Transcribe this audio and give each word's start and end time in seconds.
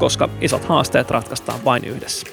koska 0.00 0.28
isot 0.40 0.64
haasteet 0.64 1.10
ratkaistaan 1.10 1.64
vain 1.64 1.84
yhdessä. 1.84 2.26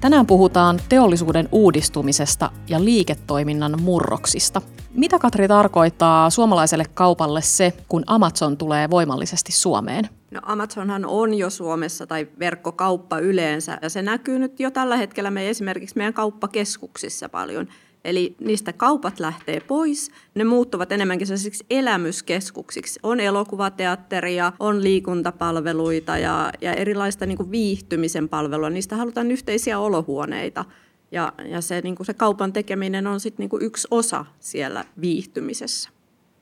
Tänään 0.00 0.26
puhutaan 0.26 0.80
teollisuuden 0.88 1.48
uudistumisesta 1.52 2.50
ja 2.68 2.84
liiketoiminnan 2.84 3.82
murroksista. 3.82 4.62
Mitä 4.94 5.18
Katri 5.18 5.48
tarkoittaa 5.48 6.30
suomalaiselle 6.30 6.84
kaupalle 6.94 7.42
se, 7.42 7.72
kun 7.88 8.04
Amazon 8.06 8.56
tulee 8.56 8.90
voimallisesti 8.90 9.52
Suomeen? 9.52 10.08
No 10.30 10.40
Amazonhan 10.42 11.04
on 11.06 11.34
jo 11.34 11.50
Suomessa 11.50 12.06
tai 12.06 12.28
verkkokauppa 12.38 13.18
yleensä 13.18 13.78
ja 13.82 13.90
se 13.90 14.02
näkyy 14.02 14.38
nyt 14.38 14.60
jo 14.60 14.70
tällä 14.70 14.96
hetkellä 14.96 15.30
me 15.30 15.48
esimerkiksi 15.48 15.96
meidän 15.96 16.14
kauppakeskuksissa 16.14 17.28
paljon. 17.28 17.68
Eli 18.08 18.36
niistä 18.40 18.72
kaupat 18.72 19.20
lähtee 19.20 19.60
pois, 19.60 20.10
ne 20.34 20.44
muuttuvat 20.44 20.92
enemmänkin 20.92 21.26
sellaisiksi 21.26 21.66
elämyskeskuksiksi. 21.70 23.00
On 23.02 23.20
elokuvateatteria, 23.20 24.52
on 24.60 24.82
liikuntapalveluita 24.82 26.18
ja, 26.18 26.52
ja 26.60 26.72
erilaista 26.72 27.26
niin 27.26 27.36
kuin 27.36 27.50
viihtymisen 27.50 28.28
palvelua. 28.28 28.70
Niistä 28.70 28.96
halutaan 28.96 29.30
yhteisiä 29.30 29.78
olohuoneita. 29.78 30.64
Ja, 31.12 31.32
ja 31.44 31.60
se, 31.60 31.80
niin 31.80 31.94
kuin 31.94 32.06
se 32.06 32.14
kaupan 32.14 32.52
tekeminen 32.52 33.06
on 33.06 33.20
sitten 33.20 33.42
niin 33.42 33.50
kuin 33.50 33.62
yksi 33.62 33.88
osa 33.90 34.24
siellä 34.40 34.84
viihtymisessä. 35.00 35.90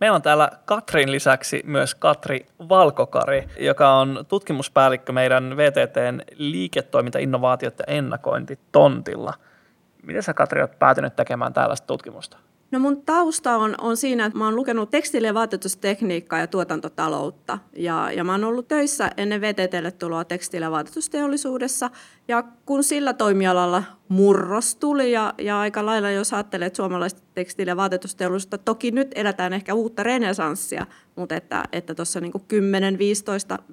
Meillä 0.01 0.17
on 0.17 0.23
täällä 0.23 0.51
Katrin 0.64 1.12
lisäksi 1.12 1.62
myös 1.64 1.95
Katri 1.95 2.47
Valkokari, 2.69 3.48
joka 3.61 3.91
on 3.91 4.25
tutkimuspäällikkö 4.28 5.12
meidän 5.12 5.56
VTTn 5.56 6.20
liiketoiminta, 6.34 7.19
innovaatiot 7.19 7.78
ja 7.78 7.84
ennakointi 7.95 8.58
tontilla. 8.73 9.34
Miten 10.07 10.23
sä 10.23 10.35
Katri 10.35 10.61
olet 10.61 10.79
päätynyt 10.79 11.17
tekemään 11.17 11.53
tällaista 11.53 11.87
tutkimusta? 11.87 12.37
No 12.71 12.79
mun 12.79 13.03
tausta 13.03 13.57
on, 13.57 13.75
on 13.79 13.97
siinä, 13.97 14.27
että 14.27 14.39
mä 14.39 14.45
oon 14.45 14.57
lukenut 14.57 14.91
tekstiili- 14.91 15.27
ja 15.27 15.35
vaatetustekniikkaa 15.35 16.39
ja 16.39 16.47
tuotantotaloutta. 16.47 17.59
Ja, 17.77 18.13
ja 18.13 18.25
mä 18.25 18.33
oon 18.33 18.45
ollut 18.45 18.69
töissä 18.69 19.11
ennen 19.17 19.41
VTTlle 19.41 19.91
tuloa 19.91 20.25
tekstiili- 20.25 20.65
ja 20.65 20.71
vaatetusteollisuudessa. 20.71 21.91
Ja 22.29 22.45
kun 22.67 22.85
sillä 22.85 23.13
toimialalla 23.13 23.83
murros 24.09 24.77
tuli 24.77 25.12
ja, 25.12 25.35
ja 25.39 25.61
aika 25.61 25.87
lailla, 25.87 26.11
jos 26.11 26.33
ajattelee, 26.33 26.67
että 26.67 26.77
suomalaista 26.77 27.23
tekstiili- 27.35 27.71
ja 27.71 27.77
vaatetusteollisuutta, 27.77 28.59
toki 28.59 28.91
nyt 28.91 29.09
eletään 29.15 29.53
ehkä 29.53 29.75
uutta 29.75 30.03
renesanssia, 30.03 30.87
mutta 31.17 31.35
että, 31.35 31.65
että 31.73 31.95
tuossa 31.95 32.21
niin 32.21 32.33
10, 32.48 32.98
15, 32.98 33.59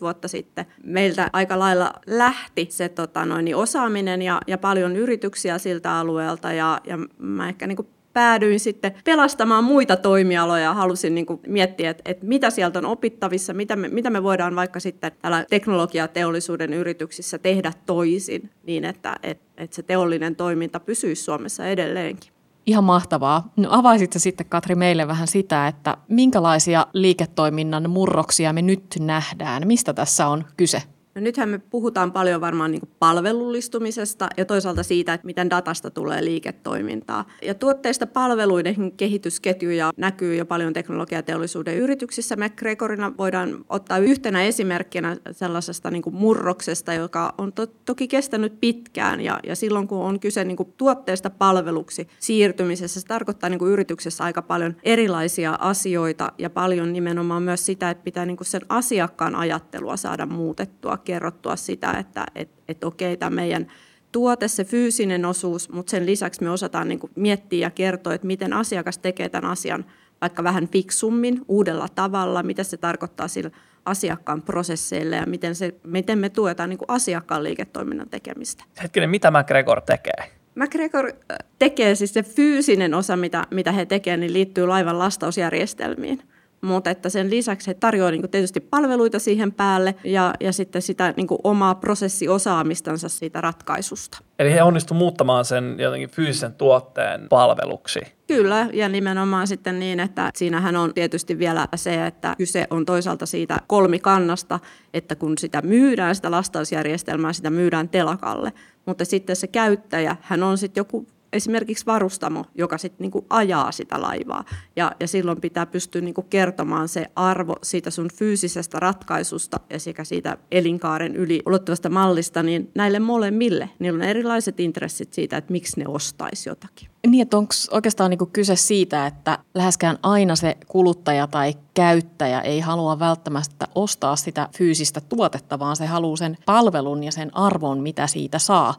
vuotta 0.00 0.28
sitten 0.28 0.66
meiltä 0.84 1.30
aika 1.32 1.58
lailla 1.58 1.92
lähti 2.06 2.66
se 2.70 2.88
tota 2.88 3.24
noin, 3.24 3.44
niin 3.44 3.56
osaaminen 3.56 4.22
ja, 4.22 4.40
ja 4.46 4.58
paljon 4.58 4.96
yrityksiä 4.96 5.58
siltä 5.58 5.98
alueelta 5.98 6.52
ja, 6.52 6.80
ja 6.84 6.98
mä 7.18 7.48
ehkä 7.48 7.66
niin 7.66 7.96
päädyin 8.16 8.60
sitten 8.60 8.94
pelastamaan 9.04 9.64
muita 9.64 9.96
toimialoja 9.96 10.62
ja 10.62 10.74
halusin 10.74 11.14
niin 11.14 11.26
kuin 11.26 11.40
miettiä, 11.46 11.90
että, 11.90 12.02
että 12.04 12.26
mitä 12.26 12.50
sieltä 12.50 12.78
on 12.78 12.86
opittavissa, 12.86 13.54
mitä 13.54 13.76
me, 13.76 13.88
mitä 13.88 14.10
me 14.10 14.22
voidaan 14.22 14.56
vaikka 14.56 14.80
sitten 14.80 15.12
täällä 15.22 15.44
teknologiateollisuuden 15.50 16.72
yrityksissä 16.72 17.38
tehdä 17.38 17.72
toisin 17.86 18.50
niin, 18.62 18.84
että, 18.84 19.16
että, 19.22 19.45
että 19.56 19.76
se 19.76 19.82
teollinen 19.82 20.36
toiminta 20.36 20.80
pysyisi 20.80 21.22
Suomessa 21.22 21.66
edelleenkin. 21.66 22.32
Ihan 22.66 22.84
mahtavaa. 22.84 23.52
No 23.56 23.68
avaisitko 23.72 24.18
sitten 24.18 24.46
Katri 24.48 24.74
meille 24.74 25.08
vähän 25.08 25.28
sitä, 25.28 25.68
että 25.68 25.96
minkälaisia 26.08 26.86
liiketoiminnan 26.92 27.90
murroksia 27.90 28.52
me 28.52 28.62
nyt 28.62 28.84
nähdään? 29.00 29.66
Mistä 29.66 29.94
tässä 29.94 30.26
on 30.26 30.44
kyse? 30.56 30.82
No 31.16 31.22
nythän 31.22 31.48
me 31.48 31.58
puhutaan 31.58 32.12
paljon 32.12 32.40
varmaan 32.40 32.70
niin 32.70 32.88
palvelullistumisesta 32.98 34.28
ja 34.36 34.44
toisaalta 34.44 34.82
siitä, 34.82 35.14
että 35.14 35.26
miten 35.26 35.50
datasta 35.50 35.90
tulee 35.90 36.24
liiketoimintaa. 36.24 37.24
Ja 37.42 37.54
tuotteista 37.54 38.06
palveluiden 38.06 38.92
kehitysketjuja 38.92 39.92
näkyy 39.96 40.34
jo 40.34 40.46
paljon 40.46 40.72
teknologiateollisuuden 40.72 41.76
yrityksissä. 41.76 42.36
McGregorina 42.36 43.12
voidaan 43.18 43.64
ottaa 43.68 43.98
yhtenä 43.98 44.42
esimerkkinä 44.42 45.16
sellaisesta 45.30 45.90
niin 45.90 46.02
murroksesta, 46.10 46.94
joka 46.94 47.34
on 47.38 47.52
to- 47.52 47.66
toki 47.66 48.08
kestänyt 48.08 48.60
pitkään. 48.60 49.20
Ja, 49.20 49.40
ja 49.46 49.56
silloin 49.56 49.88
kun 49.88 49.98
on 49.98 50.20
kyse 50.20 50.44
niin 50.44 50.56
tuotteesta 50.76 51.30
palveluksi 51.30 52.08
siirtymisessä, 52.18 53.00
se 53.00 53.06
tarkoittaa 53.06 53.50
niin 53.50 53.68
yrityksessä 53.68 54.24
aika 54.24 54.42
paljon 54.42 54.76
erilaisia 54.82 55.58
asioita 55.60 56.32
ja 56.38 56.50
paljon 56.50 56.92
nimenomaan 56.92 57.42
myös 57.42 57.66
sitä, 57.66 57.90
että 57.90 58.04
pitää 58.04 58.26
niin 58.26 58.38
sen 58.42 58.62
asiakkaan 58.68 59.34
ajattelua 59.34 59.96
saada 59.96 60.26
muutettua 60.26 61.05
kerrottua 61.06 61.56
sitä, 61.56 61.92
että 61.92 62.26
et, 62.34 62.50
et 62.68 62.84
okei, 62.84 63.16
tämä 63.16 63.30
meidän 63.30 63.66
tuote, 64.12 64.48
se 64.48 64.64
fyysinen 64.64 65.24
osuus, 65.24 65.68
mutta 65.68 65.90
sen 65.90 66.06
lisäksi 66.06 66.44
me 66.44 66.50
osataan 66.50 66.88
niin 66.88 67.00
miettiä 67.16 67.66
ja 67.66 67.70
kertoa, 67.70 68.14
että 68.14 68.26
miten 68.26 68.52
asiakas 68.52 68.98
tekee 68.98 69.28
tämän 69.28 69.50
asian 69.50 69.84
vaikka 70.20 70.44
vähän 70.44 70.68
fiksummin, 70.68 71.40
uudella 71.48 71.88
tavalla, 71.94 72.42
mitä 72.42 72.62
se 72.62 72.76
tarkoittaa 72.76 73.28
sillä 73.28 73.50
asiakkaan 73.84 74.42
prosesseille 74.42 75.16
ja 75.16 75.26
miten, 75.26 75.54
se, 75.54 75.74
miten 75.84 76.18
me 76.18 76.28
tuetaan 76.28 76.70
niin 76.70 76.78
asiakkaan 76.88 77.44
liiketoiminnan 77.44 78.08
tekemistä. 78.08 78.64
Hetkinen, 78.82 79.10
mitä 79.10 79.30
McGregor 79.30 79.80
tekee? 79.80 80.30
McGregor 80.54 81.12
tekee 81.58 81.94
siis 81.94 82.14
se 82.14 82.22
fyysinen 82.22 82.94
osa, 82.94 83.16
mitä, 83.16 83.46
mitä 83.50 83.72
he 83.72 83.86
tekevät, 83.86 84.20
niin 84.20 84.32
liittyy 84.32 84.66
laivan 84.66 84.98
lastausjärjestelmiin 84.98 86.22
mutta 86.60 86.90
että 86.90 87.08
sen 87.08 87.30
lisäksi 87.30 87.66
he 87.66 87.74
tarjoavat 87.74 88.12
niin 88.12 88.30
tietysti 88.30 88.60
palveluita 88.60 89.18
siihen 89.18 89.52
päälle 89.52 89.94
ja, 90.04 90.34
ja 90.40 90.52
sitten 90.52 90.82
sitä 90.82 91.14
niin 91.16 91.26
omaa 91.44 91.74
prosessiosaamistansa 91.74 93.08
siitä 93.08 93.40
ratkaisusta. 93.40 94.18
Eli 94.38 94.52
he 94.52 94.62
onnistuivat 94.62 94.98
muuttamaan 94.98 95.44
sen 95.44 95.76
jotenkin 95.78 96.10
fyysisen 96.10 96.54
tuotteen 96.54 97.28
palveluksi. 97.28 98.00
Kyllä, 98.26 98.68
ja 98.72 98.88
nimenomaan 98.88 99.46
sitten 99.46 99.78
niin, 99.78 100.00
että 100.00 100.30
siinähän 100.34 100.76
on 100.76 100.94
tietysti 100.94 101.38
vielä 101.38 101.68
se, 101.76 102.06
että 102.06 102.34
kyse 102.38 102.66
on 102.70 102.86
toisaalta 102.86 103.26
siitä 103.26 103.58
kolmikannasta, 103.66 104.60
että 104.94 105.14
kun 105.14 105.38
sitä 105.38 105.62
myydään, 105.62 106.14
sitä 106.14 106.30
lastausjärjestelmää, 106.30 107.32
sitä 107.32 107.50
myydään 107.50 107.88
telakalle, 107.88 108.52
mutta 108.86 109.04
sitten 109.04 109.36
se 109.36 109.46
käyttäjä, 109.46 110.16
hän 110.20 110.42
on 110.42 110.58
sitten 110.58 110.80
joku 110.80 111.06
esimerkiksi 111.36 111.86
varustamo, 111.86 112.44
joka 112.54 112.78
sitten 112.78 113.04
niinku 113.04 113.26
ajaa 113.30 113.72
sitä 113.72 114.02
laivaa. 114.02 114.44
Ja, 114.76 114.92
ja 115.00 115.08
silloin 115.08 115.40
pitää 115.40 115.66
pystyä 115.66 116.00
niinku 116.00 116.22
kertomaan 116.22 116.88
se 116.88 117.06
arvo 117.16 117.56
siitä 117.62 117.90
sun 117.90 118.08
fyysisestä 118.14 118.80
ratkaisusta 118.80 119.60
ja 119.70 119.80
sekä 119.80 120.04
siitä 120.04 120.36
elinkaaren 120.50 121.16
yli 121.16 121.42
ulottuvasta 121.46 121.88
mallista, 121.88 122.42
niin 122.42 122.70
näille 122.74 122.98
molemmille, 122.98 123.70
niillä 123.78 123.96
on 123.96 124.08
erilaiset 124.08 124.60
intressit 124.60 125.12
siitä, 125.12 125.36
että 125.36 125.52
miksi 125.52 125.80
ne 125.80 125.84
ostaisi 125.88 126.48
jotakin. 126.48 126.88
Niin, 127.06 127.22
että 127.22 127.36
onko 127.36 127.54
oikeastaan 127.70 128.10
niinku 128.10 128.26
kyse 128.26 128.56
siitä, 128.56 129.06
että 129.06 129.38
läheskään 129.54 129.98
aina 130.02 130.36
se 130.36 130.56
kuluttaja 130.68 131.26
tai 131.26 131.54
käyttäjä 131.74 132.40
ei 132.40 132.60
halua 132.60 132.98
välttämättä 132.98 133.66
ostaa 133.74 134.16
sitä 134.16 134.48
fyysistä 134.56 135.00
tuotetta, 135.00 135.58
vaan 135.58 135.76
se 135.76 135.86
haluaa 135.86 136.16
sen 136.16 136.38
palvelun 136.46 137.04
ja 137.04 137.12
sen 137.12 137.36
arvon, 137.36 137.78
mitä 137.78 138.06
siitä 138.06 138.38
saa 138.38 138.74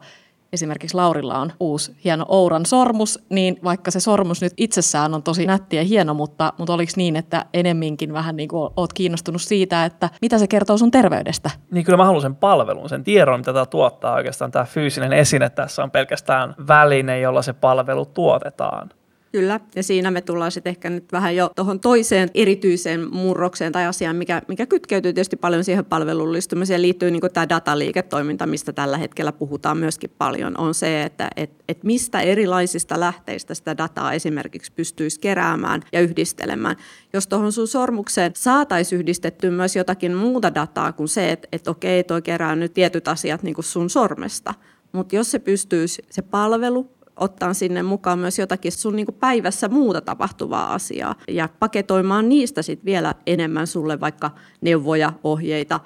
esimerkiksi 0.52 0.96
Laurilla 0.96 1.38
on 1.38 1.52
uusi 1.60 1.96
hieno 2.04 2.24
Ouran 2.28 2.66
sormus, 2.66 3.24
niin 3.30 3.58
vaikka 3.64 3.90
se 3.90 4.00
sormus 4.00 4.42
nyt 4.42 4.52
itsessään 4.56 5.14
on 5.14 5.22
tosi 5.22 5.46
nätti 5.46 5.76
ja 5.76 5.84
hieno, 5.84 6.14
mutta, 6.14 6.52
mutta 6.58 6.72
oliko 6.72 6.92
niin, 6.96 7.16
että 7.16 7.44
enemminkin 7.54 8.12
vähän 8.12 8.36
niin 8.36 8.48
kuin 8.48 8.70
oot 8.76 8.92
kiinnostunut 8.92 9.42
siitä, 9.42 9.84
että 9.84 10.10
mitä 10.22 10.38
se 10.38 10.46
kertoo 10.46 10.78
sun 10.78 10.90
terveydestä? 10.90 11.50
Niin 11.70 11.84
kyllä 11.84 11.96
mä 11.96 12.04
haluan 12.04 12.22
sen 12.22 12.36
palvelun, 12.36 12.88
sen 12.88 13.04
tiedon, 13.04 13.40
mitä 13.40 13.52
tämä 13.52 13.66
tuottaa 13.66 14.14
oikeastaan. 14.14 14.50
Tämä 14.50 14.64
fyysinen 14.64 15.12
esine 15.12 15.50
tässä 15.50 15.82
on 15.82 15.90
pelkästään 15.90 16.54
väline, 16.68 17.20
jolla 17.20 17.42
se 17.42 17.52
palvelu 17.52 18.06
tuotetaan. 18.06 18.90
Kyllä, 19.32 19.60
ja 19.76 19.82
siinä 19.82 20.10
me 20.10 20.20
tullaan 20.20 20.52
sitten 20.52 20.70
ehkä 20.70 20.90
nyt 20.90 21.12
vähän 21.12 21.36
jo 21.36 21.50
tuohon 21.56 21.80
toiseen 21.80 22.30
erityiseen 22.34 23.14
murrokseen 23.14 23.72
tai 23.72 23.86
asiaan, 23.86 24.16
mikä, 24.16 24.42
mikä 24.48 24.66
kytkeytyy 24.66 25.12
tietysti 25.12 25.36
paljon 25.36 25.64
siihen 25.64 25.84
palvelullistumiseen, 25.84 26.82
liittyy 26.82 27.10
niin 27.10 27.22
tämä 27.32 27.48
dataliiketoiminta, 27.48 28.46
mistä 28.46 28.72
tällä 28.72 28.98
hetkellä 28.98 29.32
puhutaan 29.32 29.78
myöskin 29.78 30.10
paljon, 30.18 30.58
on 30.58 30.74
se, 30.74 31.02
että 31.02 31.28
et, 31.36 31.50
et 31.68 31.84
mistä 31.84 32.20
erilaisista 32.20 33.00
lähteistä 33.00 33.54
sitä 33.54 33.76
dataa 33.76 34.12
esimerkiksi 34.12 34.72
pystyisi 34.72 35.20
keräämään 35.20 35.82
ja 35.92 36.00
yhdistelemään. 36.00 36.76
Jos 37.12 37.26
tuohon 37.26 37.52
sun 37.52 37.68
sormukseen 37.68 38.32
saataisiin 38.36 39.00
yhdistetty 39.00 39.50
myös 39.50 39.76
jotakin 39.76 40.14
muuta 40.14 40.54
dataa 40.54 40.92
kuin 40.92 41.08
se, 41.08 41.32
että 41.32 41.48
et 41.52 41.68
okei, 41.68 42.04
toi 42.04 42.22
kerää 42.22 42.56
nyt 42.56 42.74
tietyt 42.74 43.08
asiat 43.08 43.42
niin 43.42 43.54
sun 43.60 43.90
sormesta, 43.90 44.54
mutta 44.92 45.16
jos 45.16 45.30
se 45.30 45.38
pystyisi, 45.38 46.02
se 46.10 46.22
palvelu 46.22 46.97
ottaa 47.20 47.54
sinne 47.54 47.82
mukaan 47.82 48.18
myös 48.18 48.38
jotakin 48.38 48.72
sun 48.72 48.96
niin 48.96 49.06
päivässä 49.20 49.68
muuta 49.68 50.00
tapahtuvaa 50.00 50.74
asiaa 50.74 51.14
ja 51.28 51.48
paketoimaan 51.58 52.28
niistä 52.28 52.62
sitten 52.62 52.84
vielä 52.84 53.14
enemmän 53.26 53.66
sulle 53.66 54.00
vaikka 54.00 54.30
neuvoja, 54.60 55.12
ohjeita 55.24 55.80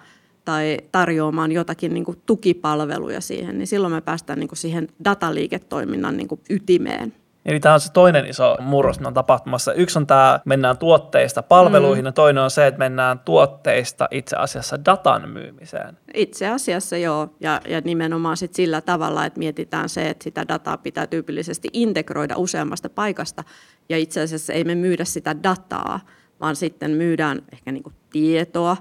tai 0.45 0.79
tarjoamaan 0.93 1.53
jotakin 1.53 1.95
niin 1.95 2.05
kuin 2.05 2.23
tukipalveluja 2.27 3.21
siihen, 3.21 3.59
niin 3.59 3.67
silloin 3.67 3.93
me 3.93 4.01
päästään 4.01 4.39
niin 4.39 4.49
kuin 4.49 4.59
siihen 4.59 4.89
dataliiketoiminnan 5.05 6.17
niin 6.17 6.29
kuin 6.29 6.41
ytimeen. 6.51 7.15
Eli 7.47 7.61
tämä 7.61 7.75
on 7.75 7.81
se 7.81 7.93
toinen 7.93 8.27
iso 8.27 8.57
murros, 8.61 8.99
mitä 8.99 9.09
on 9.09 9.15
tapahtumassa. 9.15 9.73
Yksi 9.73 9.99
on 9.99 10.07
tämä, 10.07 10.41
mennään 10.45 10.79
tuotteista 10.79 11.43
palveluihin, 11.43 12.05
mm. 12.05 12.07
ja 12.07 12.13
toinen 12.13 12.43
on 12.43 12.51
se, 12.51 12.67
että 12.67 12.79
mennään 12.79 13.19
tuotteista 13.19 14.09
itse 14.11 14.37
asiassa 14.37 14.85
datan 14.85 15.29
myymiseen. 15.29 15.99
Itse 16.15 16.49
asiassa 16.49 16.97
joo, 16.97 17.29
ja, 17.41 17.61
ja 17.69 17.81
nimenomaan 17.85 18.37
sit 18.37 18.55
sillä 18.55 18.81
tavalla, 18.81 19.25
että 19.25 19.39
mietitään 19.39 19.89
se, 19.89 20.11
että 20.11 20.25
sitä 20.25 20.49
dataa 20.49 20.77
pitää 20.77 21.07
tyypillisesti 21.07 21.69
integroida 21.73 22.35
useammasta 22.37 22.91
paikasta, 22.91 23.45
ja 23.89 23.99
itse 23.99 24.21
asiassa 24.21 24.53
ei 24.53 24.65
me 24.65 24.75
myydä 24.75 25.05
sitä 25.05 25.43
dataa, 25.43 26.01
vaan 26.41 26.57
sitten 26.57 26.91
myydään 26.91 27.43
ehkä 27.53 27.73
niinku 27.73 27.93
tietoa 28.11 28.77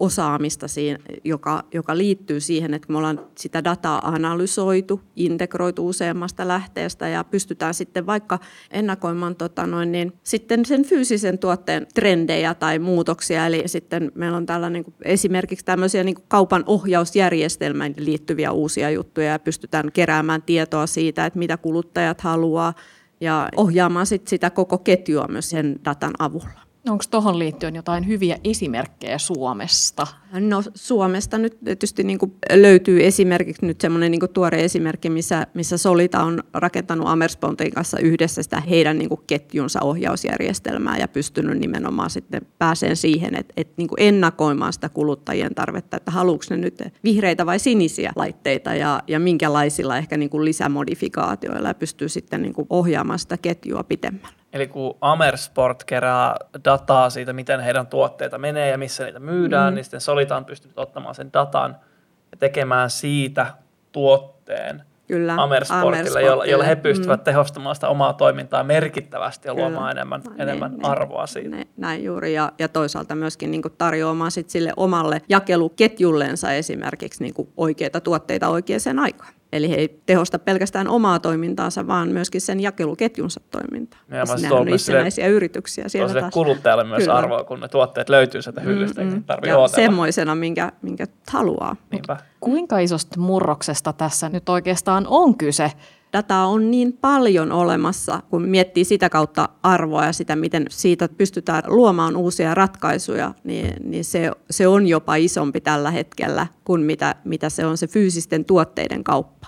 osaamista, 0.00 0.68
siinä, 0.68 0.98
joka, 1.24 1.64
joka 1.74 1.96
liittyy 1.98 2.40
siihen, 2.40 2.74
että 2.74 2.92
me 2.92 2.98
ollaan 2.98 3.20
sitä 3.38 3.64
dataa 3.64 4.08
analysoitu, 4.08 5.00
integroitu 5.16 5.88
useammasta 5.88 6.48
lähteestä 6.48 7.08
ja 7.08 7.24
pystytään 7.24 7.74
sitten 7.74 8.06
vaikka 8.06 8.38
ennakoimaan 8.70 9.36
tota 9.36 9.66
noin, 9.66 9.92
niin 9.92 10.12
sitten 10.22 10.66
sen 10.66 10.84
fyysisen 10.84 11.38
tuotteen 11.38 11.86
trendejä 11.94 12.54
tai 12.54 12.78
muutoksia. 12.78 13.46
Eli 13.46 13.62
sitten 13.66 14.12
meillä 14.14 14.36
on 14.36 14.46
tällainen 14.46 14.82
niin 14.82 14.94
esimerkiksi 15.04 15.64
tämmöisiä 15.64 16.04
niin 16.04 16.16
kaupan 16.28 16.64
ohjausjärjestelmään 16.66 17.94
liittyviä 17.96 18.52
uusia 18.52 18.90
juttuja 18.90 19.26
ja 19.26 19.38
pystytään 19.38 19.92
keräämään 19.92 20.42
tietoa 20.42 20.86
siitä, 20.86 21.26
että 21.26 21.38
mitä 21.38 21.56
kuluttajat 21.56 22.20
haluaa 22.20 22.74
ja 23.20 23.48
ohjaamaan 23.56 24.06
sit 24.06 24.28
sitä 24.28 24.50
koko 24.50 24.78
ketjua 24.78 25.28
myös 25.28 25.50
sen 25.50 25.80
datan 25.84 26.12
avulla. 26.18 26.69
Onko 26.88 27.04
tuohon 27.10 27.38
liittyen 27.38 27.76
jotain 27.76 28.06
hyviä 28.06 28.38
esimerkkejä 28.44 29.18
Suomesta? 29.18 30.06
No 30.32 30.62
Suomesta 30.74 31.38
nyt 31.38 31.58
tietysti 31.64 32.02
niin 32.02 32.18
kuin 32.18 32.32
löytyy 32.54 33.06
esimerkiksi 33.06 33.66
nyt 33.66 33.80
semmoinen 33.80 34.10
niin 34.10 34.30
tuore 34.32 34.64
esimerkki, 34.64 35.10
missä, 35.10 35.46
missä 35.54 35.78
Solita 35.78 36.22
on 36.22 36.42
rakentanut 36.54 37.08
Amerspontin 37.08 37.70
kanssa 37.70 37.98
yhdessä 37.98 38.42
sitä 38.42 38.60
heidän 38.60 38.98
niin 38.98 39.08
kuin 39.08 39.20
ketjunsa 39.26 39.80
ohjausjärjestelmää 39.82 40.98
ja 40.98 41.08
pystynyt 41.08 41.58
nimenomaan 41.58 42.10
sitten 42.10 42.42
pääseen 42.58 42.96
siihen, 42.96 43.34
että, 43.34 43.54
että 43.56 43.74
niin 43.76 43.88
kuin 43.88 44.02
ennakoimaan 44.02 44.72
sitä 44.72 44.88
kuluttajien 44.88 45.54
tarvetta, 45.54 45.96
että 45.96 46.10
haluatko 46.10 46.44
ne 46.50 46.56
nyt 46.56 46.82
vihreitä 47.04 47.46
vai 47.46 47.58
sinisiä 47.58 48.12
laitteita 48.16 48.74
ja, 48.74 49.02
ja 49.06 49.20
minkälaisilla 49.20 49.96
ehkä 49.96 50.16
niin 50.16 50.30
kuin 50.30 50.44
lisämodifikaatioilla 50.44 51.68
ja 51.68 51.74
pystyy 51.74 52.08
sitten 52.08 52.42
niin 52.42 52.54
kuin 52.54 52.66
ohjaamaan 52.70 53.18
sitä 53.18 53.36
ketjua 53.36 53.84
pitemmällä. 53.84 54.40
Eli 54.52 54.66
kun 54.66 54.96
Amersport 55.00 55.84
kerää 55.84 56.36
dataa 56.64 57.10
siitä, 57.10 57.32
miten 57.32 57.60
heidän 57.60 57.86
tuotteita 57.86 58.38
menee 58.38 58.68
ja 58.68 58.78
missä 58.78 59.04
niitä 59.04 59.18
myydään, 59.18 59.72
mm. 59.72 59.74
niin 59.74 59.84
sitten 59.84 60.00
Solita 60.00 60.19
on 60.36 60.44
pystynyt 60.44 60.78
ottamaan 60.78 61.14
sen 61.14 61.32
datan 61.32 61.76
ja 62.30 62.36
tekemään 62.36 62.90
siitä 62.90 63.46
tuotteen 63.92 64.82
Kyllä, 65.10 65.34
Amersportille, 65.38 65.88
Amersportille. 65.88 66.30
Jolla, 66.30 66.44
jolla 66.44 66.64
he 66.64 66.76
pystyvät 66.76 67.20
mm. 67.20 67.24
tehostamaan 67.24 67.74
sitä 67.74 67.88
omaa 67.88 68.12
toimintaa 68.12 68.64
merkittävästi 68.64 69.48
ja 69.48 69.54
Kyllä. 69.54 69.68
luomaan 69.68 69.90
enemmän, 69.90 70.22
no, 70.24 70.32
enemmän 70.38 70.72
ne, 70.72 70.88
arvoa 70.88 71.26
siitä. 71.26 71.56
Ne, 71.56 71.66
näin 71.76 72.04
juuri, 72.04 72.34
ja, 72.34 72.52
ja 72.58 72.68
toisaalta 72.68 73.14
myöskin 73.14 73.50
niin 73.50 73.62
kuin 73.62 73.74
tarjoamaan 73.78 74.30
sit 74.30 74.50
sille 74.50 74.72
omalle 74.76 75.22
jakeluketjullensa 75.28 76.52
esimerkiksi 76.52 77.22
niin 77.22 77.34
kuin 77.34 77.48
oikeita 77.56 78.00
tuotteita 78.00 78.48
oikeaan 78.48 78.98
aikaan. 78.98 79.32
Eli 79.52 79.70
he 79.70 79.74
ei 79.74 80.00
tehosta 80.06 80.38
pelkästään 80.38 80.88
omaa 80.88 81.18
toimintaansa, 81.18 81.86
vaan 81.86 82.08
myöskin 82.08 82.40
sen 82.40 82.60
jakeluketjunsa 82.60 83.40
toimintaa. 83.50 84.00
Ja 84.10 84.26
siis 84.26 84.42
Nehän 84.42 84.58
on 84.58 84.68
itsenäisiä 84.68 85.24
sille, 85.24 85.36
yrityksiä 85.36 85.88
siellä 85.88 86.20
taas. 86.20 86.34
kuluttajalle 86.34 86.84
myös 86.84 87.02
Kyllä. 87.02 87.14
arvoa, 87.14 87.44
kun 87.44 87.60
ne 87.60 87.68
tuotteet 87.68 88.08
löytyy 88.08 88.42
sieltä 88.42 88.60
hyllystä, 88.60 89.04
mm-hmm. 89.04 89.24
ja 89.46 89.58
ootella. 89.58 89.68
semmoisena, 89.68 90.34
minkä, 90.34 90.72
minkä 90.82 91.06
haluaa. 91.30 91.76
Kuinka 92.40 92.78
isosta 92.78 93.20
murroksesta 93.20 93.92
tässä 93.92 94.28
nyt 94.28 94.48
oikeastaan 94.48 95.06
on 95.08 95.38
kyse? 95.38 95.72
Dataa 96.12 96.46
on 96.46 96.70
niin 96.70 96.92
paljon 96.92 97.52
olemassa, 97.52 98.22
kun 98.30 98.42
miettii 98.42 98.84
sitä 98.84 99.08
kautta 99.08 99.48
arvoa 99.62 100.06
ja 100.06 100.12
sitä, 100.12 100.36
miten 100.36 100.66
siitä 100.70 101.08
pystytään 101.08 101.62
luomaan 101.66 102.16
uusia 102.16 102.54
ratkaisuja, 102.54 103.34
niin, 103.44 103.74
niin 103.90 104.04
se, 104.04 104.30
se 104.50 104.68
on 104.68 104.86
jopa 104.86 105.14
isompi 105.14 105.60
tällä 105.60 105.90
hetkellä 105.90 106.46
kuin 106.64 106.80
mitä, 106.80 107.14
mitä 107.24 107.50
se 107.50 107.66
on 107.66 107.76
se 107.76 107.86
fyysisten 107.86 108.44
tuotteiden 108.44 109.04
kauppa. 109.04 109.46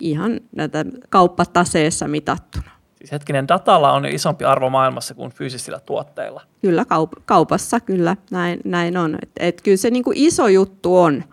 Ihan 0.00 0.40
näitä 0.56 0.84
kauppataseessa 1.08 2.08
mitattuna. 2.08 2.70
Siis 2.98 3.12
hetkinen, 3.12 3.48
datalla 3.48 3.92
on 3.92 4.06
isompi 4.06 4.44
arvo 4.44 4.70
maailmassa 4.70 5.14
kuin 5.14 5.30
fyysisillä 5.32 5.80
tuotteilla. 5.80 6.42
Kyllä, 6.62 6.82
kaup- 6.82 7.22
kaupassa 7.24 7.80
kyllä, 7.80 8.16
näin, 8.30 8.60
näin 8.64 8.96
on. 8.96 9.18
Et, 9.22 9.30
et 9.40 9.62
kyllä 9.62 9.76
se 9.76 9.90
niinku 9.90 10.12
iso 10.14 10.48
juttu 10.48 10.96
on, 10.96 11.24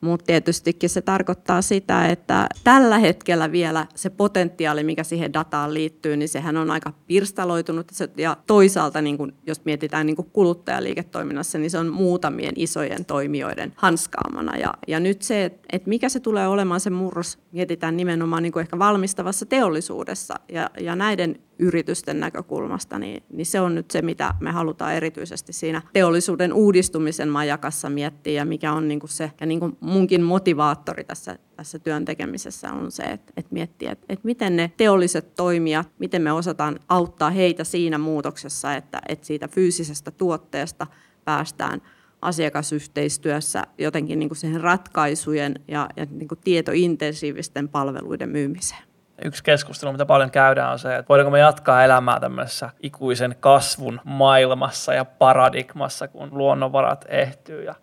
mutta 0.00 0.26
tietystikin 0.26 0.90
se 0.90 1.02
tarkoittaa 1.02 1.62
sitä, 1.62 2.08
että 2.08 2.46
tällä 2.64 2.98
hetkellä 2.98 3.52
vielä 3.52 3.86
se 3.94 4.10
potentiaali, 4.10 4.84
mikä 4.84 5.04
siihen 5.04 5.32
dataan 5.32 5.74
liittyy, 5.74 6.16
niin 6.16 6.28
sehän 6.28 6.56
on 6.56 6.70
aika 6.70 6.92
pirstaloitunut. 7.06 7.86
Ja 8.16 8.36
toisaalta, 8.46 9.02
niin 9.02 9.18
kun, 9.18 9.32
jos 9.46 9.64
mietitään 9.64 10.06
niin 10.06 10.16
kun 10.16 10.30
kuluttajaliiketoiminnassa, 10.32 11.58
niin 11.58 11.70
se 11.70 11.78
on 11.78 11.92
muutamien 11.92 12.54
isojen 12.56 13.04
toimijoiden 13.04 13.72
hanskaamana. 13.76 14.56
Ja, 14.56 14.74
ja 14.88 15.00
nyt 15.00 15.22
se, 15.22 15.44
että 15.44 15.88
mikä 15.88 16.08
se 16.08 16.20
tulee 16.20 16.48
olemaan 16.48 16.80
se 16.80 16.90
murros, 16.90 17.38
mietitään 17.52 17.96
nimenomaan 17.96 18.42
niin 18.42 18.58
ehkä 18.60 18.78
valmistavassa 18.78 19.46
teollisuudessa. 19.46 20.34
Ja, 20.48 20.70
ja 20.80 20.96
näiden 20.96 21.38
yritysten 21.58 22.20
näkökulmasta, 22.20 22.98
niin, 22.98 23.22
niin 23.32 23.46
se 23.46 23.60
on 23.60 23.74
nyt 23.74 23.90
se, 23.90 24.02
mitä 24.02 24.34
me 24.40 24.50
halutaan 24.50 24.94
erityisesti 24.94 25.52
siinä 25.52 25.82
teollisuuden 25.92 26.52
uudistumisen 26.52 27.28
majakassa 27.28 27.90
miettiä. 27.90 28.32
Ja 28.32 28.44
mikä 28.44 28.72
on 28.72 28.88
niin 28.88 29.00
kuin 29.00 29.10
se, 29.10 29.32
ja 29.40 29.46
niin 29.46 29.60
kuin 29.60 29.76
munkin 29.80 30.22
motivaattori 30.22 31.04
tässä, 31.04 31.38
tässä 31.56 31.78
työn 31.78 32.04
tekemisessä 32.04 32.72
on 32.72 32.90
se, 32.90 33.02
että, 33.02 33.32
että 33.36 33.54
miettiä, 33.54 33.92
että, 33.92 34.06
että 34.08 34.26
miten 34.26 34.56
ne 34.56 34.72
teolliset 34.76 35.34
toimijat, 35.34 35.88
miten 35.98 36.22
me 36.22 36.32
osataan 36.32 36.80
auttaa 36.88 37.30
heitä 37.30 37.64
siinä 37.64 37.98
muutoksessa, 37.98 38.74
että, 38.74 39.00
että 39.08 39.26
siitä 39.26 39.48
fyysisestä 39.48 40.10
tuotteesta 40.10 40.86
päästään 41.24 41.82
asiakasyhteistyössä 42.22 43.62
jotenkin 43.78 44.18
niin 44.18 44.28
kuin 44.28 44.38
siihen 44.38 44.60
ratkaisujen 44.60 45.54
ja, 45.68 45.88
ja 45.96 46.06
niin 46.10 46.28
kuin 46.28 46.38
tietointensiivisten 46.44 47.68
palveluiden 47.68 48.28
myymiseen 48.28 48.95
yksi 49.24 49.44
keskustelu, 49.44 49.92
mitä 49.92 50.06
paljon 50.06 50.30
käydään, 50.30 50.72
on 50.72 50.78
se, 50.78 50.96
että 50.96 51.08
voidaanko 51.08 51.30
me 51.30 51.38
jatkaa 51.38 51.84
elämää 51.84 52.20
tämmöisessä 52.20 52.70
ikuisen 52.82 53.36
kasvun 53.40 54.00
maailmassa 54.04 54.94
ja 54.94 55.04
paradigmassa, 55.04 56.08
kun 56.08 56.28
luonnonvarat 56.32 57.04
ehtyy 57.08 57.64
ja 57.64 57.74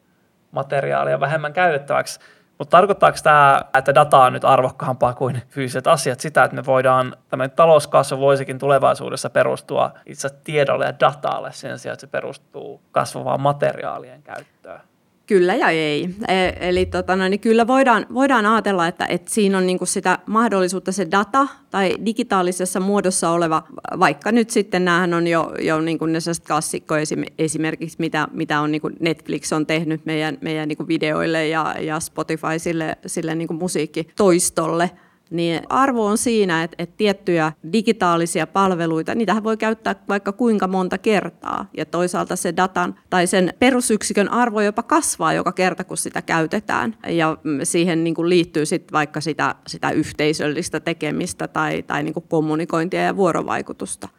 materiaalia 0.52 1.20
vähemmän 1.20 1.54
käytettäväksi. 1.54 2.20
Mutta 2.58 2.78
tarkoittaako 2.78 3.18
tämä, 3.24 3.62
että 3.78 3.96
data 3.96 4.24
on 4.24 4.34
nyt 4.34 4.46
arvokkaampaa 4.46 5.14
kuin 5.14 5.42
fyysiset 5.50 5.88
asiat 5.88 6.20
sitä, 6.20 6.44
että 6.44 6.56
me 6.56 6.66
voidaan, 6.66 7.16
tämmöinen 7.30 7.56
talouskasvu 7.56 8.20
voisikin 8.20 8.60
tulevaisuudessa 8.60 9.30
perustua 9.30 9.92
itse 10.06 10.30
tiedolle 10.44 10.86
ja 10.86 11.00
datalle 11.00 11.52
sen 11.52 11.80
sijaan, 11.80 11.94
että 11.94 12.02
se 12.02 12.08
perustuu 12.08 12.82
kasvavaan 12.92 13.42
materiaalien 13.42 14.24
käyttöön? 14.24 14.80
Kyllä 15.28 15.56
ja 15.56 15.70
ei. 15.70 16.10
E, 16.28 16.70
eli 16.70 16.86
tota, 16.86 17.16
no, 17.16 17.28
niin 17.28 17.40
kyllä 17.40 17.68
voidaan, 17.68 18.06
voidaan 18.14 18.46
ajatella, 18.46 18.88
että, 18.88 19.06
että 19.06 19.34
siinä 19.34 19.58
on 19.58 19.66
niin 19.66 19.78
kuin 19.78 19.88
sitä 19.88 20.20
mahdollisuutta 20.26 20.92
se 20.92 21.08
data 21.12 21.48
tai 21.70 21.96
digitaalisessa 22.06 22.80
muodossa 22.80 23.30
oleva, 23.30 23.64
vaikka 24.00 24.32
nyt 24.32 24.50
sitten 24.50 24.86
näähän 24.86 25.14
on 25.14 25.28
jo, 25.28 25.52
jo 25.62 25.82
niin 25.82 26.00
kuin 26.00 26.14
ne 26.14 26.20
klassikko 26.48 26.96
esimerkiksi, 27.38 27.98
mitä, 28.00 28.28
mitä 28.32 28.62
on 28.62 28.72
niin 28.72 28.82
kuin 28.82 28.96
Netflix 29.00 29.54
on 29.54 29.66
tehnyt 29.66 30.06
meidän, 30.06 30.38
meidän 30.42 30.68
niin 30.68 30.78
kuin 30.78 30.88
videoille 30.88 31.48
ja, 31.48 31.76
ja 31.80 32.00
Spotify 32.00 32.60
sille, 32.60 32.98
sille 33.06 33.36
niin 33.36 33.48
kuin 33.48 33.60
musiikkitoistolle– 33.60 34.92
niin 35.34 35.62
arvo 35.70 36.06
on 36.06 36.18
siinä, 36.18 36.64
että, 36.64 36.76
että 36.80 36.98
tiettyjä 36.98 37.52
digitaalisia 37.74 38.48
palveluita, 38.48 39.16
niitä 39.16 39.44
voi 39.44 39.58
käyttää 39.58 39.96
vaikka 40.10 40.32
kuinka 40.32 40.68
monta 40.68 40.98
kertaa. 40.98 41.66
Ja 41.78 41.86
toisaalta 41.86 42.36
se 42.36 42.56
datan 42.56 42.96
tai 43.10 43.28
sen 43.28 43.54
perusyksikön 43.60 44.30
arvo 44.30 44.62
jopa 44.62 44.84
kasvaa 44.84 45.34
joka 45.34 45.52
kerta, 45.52 45.84
kun 45.84 45.98
sitä 45.98 46.22
käytetään. 46.22 46.96
Ja 47.08 47.38
siihen 47.64 48.04
niin 48.04 48.16
kuin 48.16 48.30
liittyy 48.30 48.66
sitten 48.66 48.94
vaikka 48.94 49.22
sitä, 49.22 49.56
sitä 49.68 49.92
yhteisöllistä 49.92 50.80
tekemistä 50.80 51.48
tai, 51.48 51.84
tai 51.84 52.04
niin 52.04 52.14
kuin 52.14 52.26
kommunikointia 52.30 53.02
ja 53.02 53.16
vuorovaikutusta. 53.16 54.10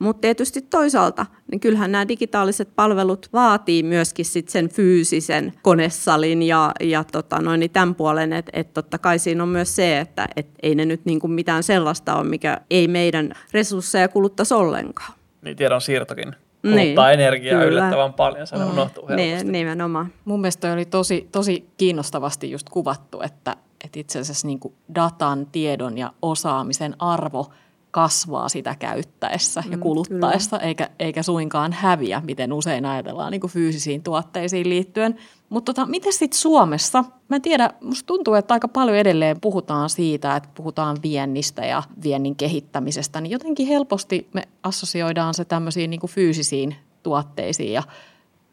Mutta 0.00 0.20
tietysti 0.20 0.62
toisaalta, 0.62 1.26
niin 1.50 1.60
kyllähän 1.60 1.92
nämä 1.92 2.08
digitaaliset 2.08 2.68
palvelut 2.76 3.28
vaatii 3.32 3.82
myöskin 3.82 4.24
sit 4.24 4.48
sen 4.48 4.68
fyysisen 4.68 5.52
konesalin 5.62 6.42
ja, 6.42 6.72
ja 6.80 7.04
tota 7.04 7.38
noin, 7.38 7.60
niin 7.60 7.70
tämän 7.70 7.94
puolen, 7.94 8.32
että 8.32 8.52
et 8.54 8.74
totta 8.74 8.98
kai 8.98 9.18
siinä 9.18 9.42
on 9.42 9.48
myös 9.48 9.76
se, 9.76 10.00
että 10.00 10.28
et 10.36 10.46
ei 10.62 10.74
ne 10.74 10.84
nyt 10.84 11.04
niinku 11.04 11.28
mitään 11.28 11.62
sellaista 11.62 12.16
ole, 12.16 12.24
mikä 12.24 12.60
ei 12.70 12.88
meidän 12.88 13.32
resursseja 13.52 14.08
kuluttaisi 14.08 14.54
ollenkaan. 14.54 15.12
Niin 15.42 15.56
tiedon 15.56 15.80
siirtokin 15.80 16.34
kuluttaa 16.62 17.06
niin, 17.06 17.20
energiaa 17.20 17.60
kyllä. 17.60 17.72
yllättävän 17.72 18.12
paljon, 18.12 18.46
se 18.46 18.56
mm. 18.56 18.70
unohtuu 18.70 19.08
helposti. 19.08 19.22
Niin, 19.22 19.52
nimenomaan. 19.52 20.12
Mun 20.24 20.40
mielestä 20.40 20.72
oli 20.72 20.84
tosi, 20.84 21.28
tosi 21.32 21.68
kiinnostavasti 21.76 22.50
just 22.50 22.68
kuvattu, 22.70 23.20
että 23.20 23.56
että 23.84 24.00
itse 24.00 24.18
asiassa 24.18 24.46
niin 24.46 24.60
kuin 24.60 24.74
datan, 24.94 25.46
tiedon 25.46 25.98
ja 25.98 26.12
osaamisen 26.22 26.96
arvo 26.98 27.50
kasvaa 27.90 28.48
sitä 28.48 28.76
käyttäessä 28.78 29.62
ja 29.70 29.76
mm, 29.76 29.80
kuluttaessa, 29.80 30.56
mm, 30.56 30.64
eikä, 30.64 30.90
eikä 30.98 31.22
suinkaan 31.22 31.72
häviä, 31.72 32.22
miten 32.24 32.52
usein 32.52 32.86
ajatellaan 32.86 33.30
niin 33.30 33.40
kuin 33.40 33.50
fyysisiin 33.50 34.02
tuotteisiin 34.02 34.68
liittyen. 34.68 35.16
Mutta 35.48 35.74
tota, 35.74 35.86
miten 35.86 36.12
sitten 36.12 36.38
Suomessa? 36.38 37.04
Mä 37.28 37.36
en 37.36 37.42
tiedä, 37.42 37.70
musta 37.80 38.06
tuntuu, 38.06 38.34
että 38.34 38.54
aika 38.54 38.68
paljon 38.68 38.96
edelleen 38.96 39.40
puhutaan 39.40 39.90
siitä, 39.90 40.36
että 40.36 40.48
puhutaan 40.54 40.96
viennistä 41.02 41.66
ja 41.66 41.82
viennin 42.02 42.36
kehittämisestä, 42.36 43.20
niin 43.20 43.30
jotenkin 43.30 43.66
helposti 43.66 44.28
me 44.32 44.42
assosioidaan 44.62 45.34
se 45.34 45.44
tämmöisiin 45.44 45.90
niin 45.90 46.00
kuin 46.00 46.10
fyysisiin 46.10 46.76
tuotteisiin 47.02 47.72
ja 47.72 47.82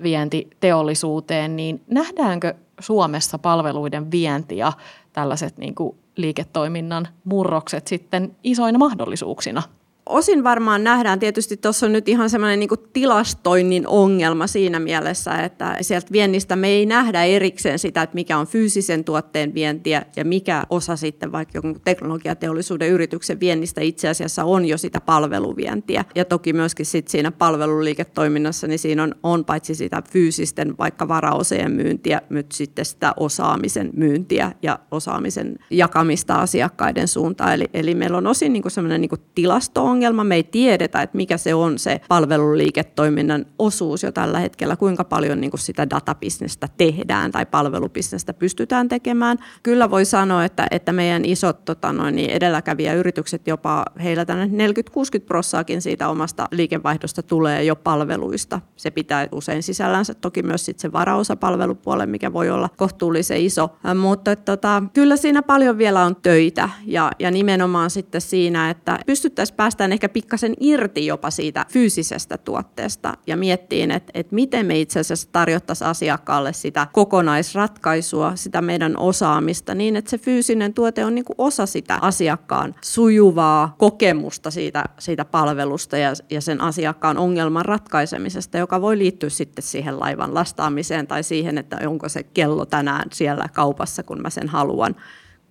vientiteollisuuteen, 0.04 1.56
niin 1.56 1.82
nähdäänkö 1.88 2.54
Suomessa 2.80 3.40
palveluiden 3.40 4.12
vienti 4.12 4.58
ja 4.58 4.74
tällaiset 5.14 5.58
niin 5.58 5.76
kuin 5.76 5.98
liiketoiminnan 6.18 7.08
murrokset 7.24 7.88
sitten 7.88 8.36
isoina 8.44 8.78
mahdollisuuksina? 8.78 9.64
Osin 10.10 10.44
varmaan 10.44 10.84
nähdään, 10.84 11.20
tietysti 11.20 11.58
tuossa 11.58 11.86
on 11.86 11.94
nyt 11.94 12.10
ihan 12.10 12.30
semmoinen 12.30 12.60
niin 12.60 12.70
tilastoinnin 12.94 13.88
ongelma 13.88 14.48
siinä 14.48 14.80
mielessä, 14.80 15.32
että 15.38 15.78
sieltä 15.82 16.08
viennistä 16.12 16.56
me 16.56 16.68
ei 16.68 16.86
nähdä 16.86 17.24
erikseen 17.24 17.80
sitä, 17.80 18.02
että 18.02 18.16
mikä 18.16 18.38
on 18.38 18.48
fyysisen 18.48 19.04
tuotteen 19.04 19.54
vientiä 19.54 20.06
ja 20.16 20.26
mikä 20.26 20.64
osa 20.70 20.96
sitten 20.96 21.32
vaikka 21.32 21.58
jonkun 21.58 21.82
teknologiateollisuuden 21.86 22.90
yrityksen 22.90 23.40
viennistä 23.40 23.82
itse 23.82 24.10
asiassa 24.10 24.44
on 24.44 24.66
jo 24.66 24.78
sitä 24.78 25.02
palveluvientiä. 25.02 26.06
Ja 26.16 26.26
toki 26.26 26.54
myöskin 26.54 26.86
sit 26.86 27.08
siinä 27.08 27.32
palveluliiketoiminnassa, 27.32 28.68
niin 28.68 28.80
siinä 28.80 29.04
on, 29.04 29.16
on 29.24 29.46
paitsi 29.46 29.76
sitä 29.76 30.04
fyysisten 30.12 30.78
vaikka 30.78 31.08
varaoseen 31.08 31.72
myyntiä, 31.72 32.22
mutta 32.30 32.56
sitten 32.56 32.86
sitä 32.86 33.14
osaamisen 33.18 33.90
myyntiä 33.94 34.52
ja 34.62 34.80
osaamisen 34.92 35.56
jakamista 35.70 36.36
asiakkaiden 36.36 37.08
suuntaan. 37.08 37.54
Eli, 37.54 37.66
eli 37.74 37.96
meillä 37.96 38.18
on 38.18 38.28
osin 38.28 38.54
niin 38.54 38.64
semmoinen 38.68 39.02
niin 39.02 39.12
tilasto 39.36 39.86
ongelma. 39.98 40.24
Me 40.24 40.36
ei 40.36 40.44
tiedetä, 40.44 41.02
että 41.02 41.18
mikä 41.18 41.38
se 41.38 41.54
on 41.54 41.80
se 41.80 42.02
palveluliiketoiminnan 42.08 43.46
osuus 43.60 44.04
jo 44.04 44.12
tällä 44.12 44.40
hetkellä, 44.40 44.76
kuinka 44.76 45.04
paljon 45.04 45.42
niin 45.42 45.52
kuin 45.52 45.60
sitä 45.60 45.90
databisnestä 45.90 46.68
tehdään 46.78 47.32
tai 47.32 47.46
palvelubisnestä 47.46 48.34
pystytään 48.34 48.88
tekemään. 48.90 49.38
Kyllä 49.64 49.90
voi 49.90 50.06
sanoa, 50.06 50.46
että, 50.46 50.68
että 50.72 50.94
meidän 50.94 51.26
isot 51.26 51.66
tota 51.66 51.94
noin, 51.94 52.16
niin 52.16 52.30
edelläkävijäyritykset 52.30 53.48
jopa 53.48 53.86
heillä 54.04 54.26
tänne 54.26 54.68
40-60 54.68 55.26
prossaakin 55.26 55.82
siitä 55.82 56.10
omasta 56.10 56.48
liikevaihdosta 56.52 57.24
tulee 57.24 57.64
jo 57.64 57.76
palveluista. 57.76 58.62
Se 58.76 58.92
pitää 58.92 59.28
usein 59.32 59.64
sisällänsä 59.64 60.14
toki 60.14 60.44
myös 60.44 60.66
sit 60.66 60.80
se 60.80 60.92
varaosapalvelupuole, 60.92 62.06
mikä 62.06 62.34
voi 62.34 62.50
olla 62.50 62.70
kohtuullisen 62.78 63.42
iso. 63.42 63.70
Mutta 64.00 64.36
tota, 64.36 64.84
kyllä 64.94 65.18
siinä 65.18 65.42
paljon 65.42 65.78
vielä 65.78 66.04
on 66.04 66.16
töitä 66.16 66.70
ja, 66.86 67.12
ja 67.20 67.32
nimenomaan 67.32 67.90
sitten 67.90 68.22
siinä, 68.22 68.70
että 68.70 69.00
pystyttäisiin 69.06 69.58
päästä 69.58 69.87
päästään 69.88 69.94
ehkä 69.94 70.10
pikkasen 70.10 70.54
irti 70.60 71.06
jopa 71.06 71.32
siitä 71.32 71.66
fyysisestä 71.70 72.38
tuotteesta 72.38 73.14
ja 73.28 73.38
miettiin, 73.38 73.92
että, 73.92 74.12
että 74.14 74.36
miten 74.36 74.66
me 74.66 74.80
itse 74.80 75.00
asiassa 75.00 75.30
tarjottaisiin 75.32 75.88
asiakkaalle 75.88 76.54
sitä 76.54 76.88
kokonaisratkaisua, 76.94 78.36
sitä 78.36 78.62
meidän 78.62 78.98
osaamista 78.98 79.76
niin, 79.76 79.96
että 79.96 80.12
se 80.12 80.18
fyysinen 80.18 80.74
tuote 80.74 81.06
on 81.06 81.16
niin 81.16 81.26
kuin 81.26 81.36
osa 81.38 81.66
sitä 81.66 81.98
asiakkaan 82.02 82.76
sujuvaa 82.82 83.76
kokemusta 83.78 84.52
siitä, 84.52 84.84
siitä 85.00 85.26
palvelusta 85.26 85.98
ja, 85.98 86.14
ja 86.30 86.42
sen 86.42 86.62
asiakkaan 86.62 87.18
ongelman 87.18 87.66
ratkaisemisesta, 87.66 88.58
joka 88.58 88.82
voi 88.82 88.98
liittyä 88.98 89.30
sitten 89.30 89.64
siihen 89.64 90.00
laivan 90.00 90.34
lastaamiseen 90.34 91.08
tai 91.08 91.24
siihen, 91.24 91.58
että 91.58 91.80
onko 91.88 92.10
se 92.10 92.24
kello 92.24 92.66
tänään 92.66 93.10
siellä 93.14 93.48
kaupassa, 93.54 94.04
kun 94.04 94.22
mä 94.22 94.30
sen 94.30 94.48
haluan 94.48 94.96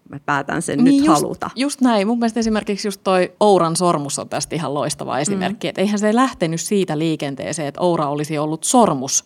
mä 0.08 0.20
päätän 0.26 0.62
sen 0.62 0.84
niin 0.84 0.96
nyt 0.96 1.06
just, 1.06 1.22
haluta. 1.22 1.50
Just 1.56 1.80
näin. 1.80 2.06
Mun 2.06 2.18
mielestä 2.18 2.40
esimerkiksi 2.40 2.88
just 2.88 3.00
toi 3.04 3.32
Ouran 3.40 3.76
sormus 3.76 4.18
on 4.18 4.28
tästä 4.28 4.56
ihan 4.56 4.74
loistava 4.74 5.18
esimerkki. 5.18 5.66
Mm. 5.66 5.68
Että 5.68 5.80
eihän 5.80 5.98
se 5.98 6.14
lähtenyt 6.14 6.60
siitä 6.60 6.98
liikenteeseen, 6.98 7.68
että 7.68 7.80
Oura 7.80 8.08
olisi 8.08 8.38
ollut 8.38 8.64
sormus 8.64 9.24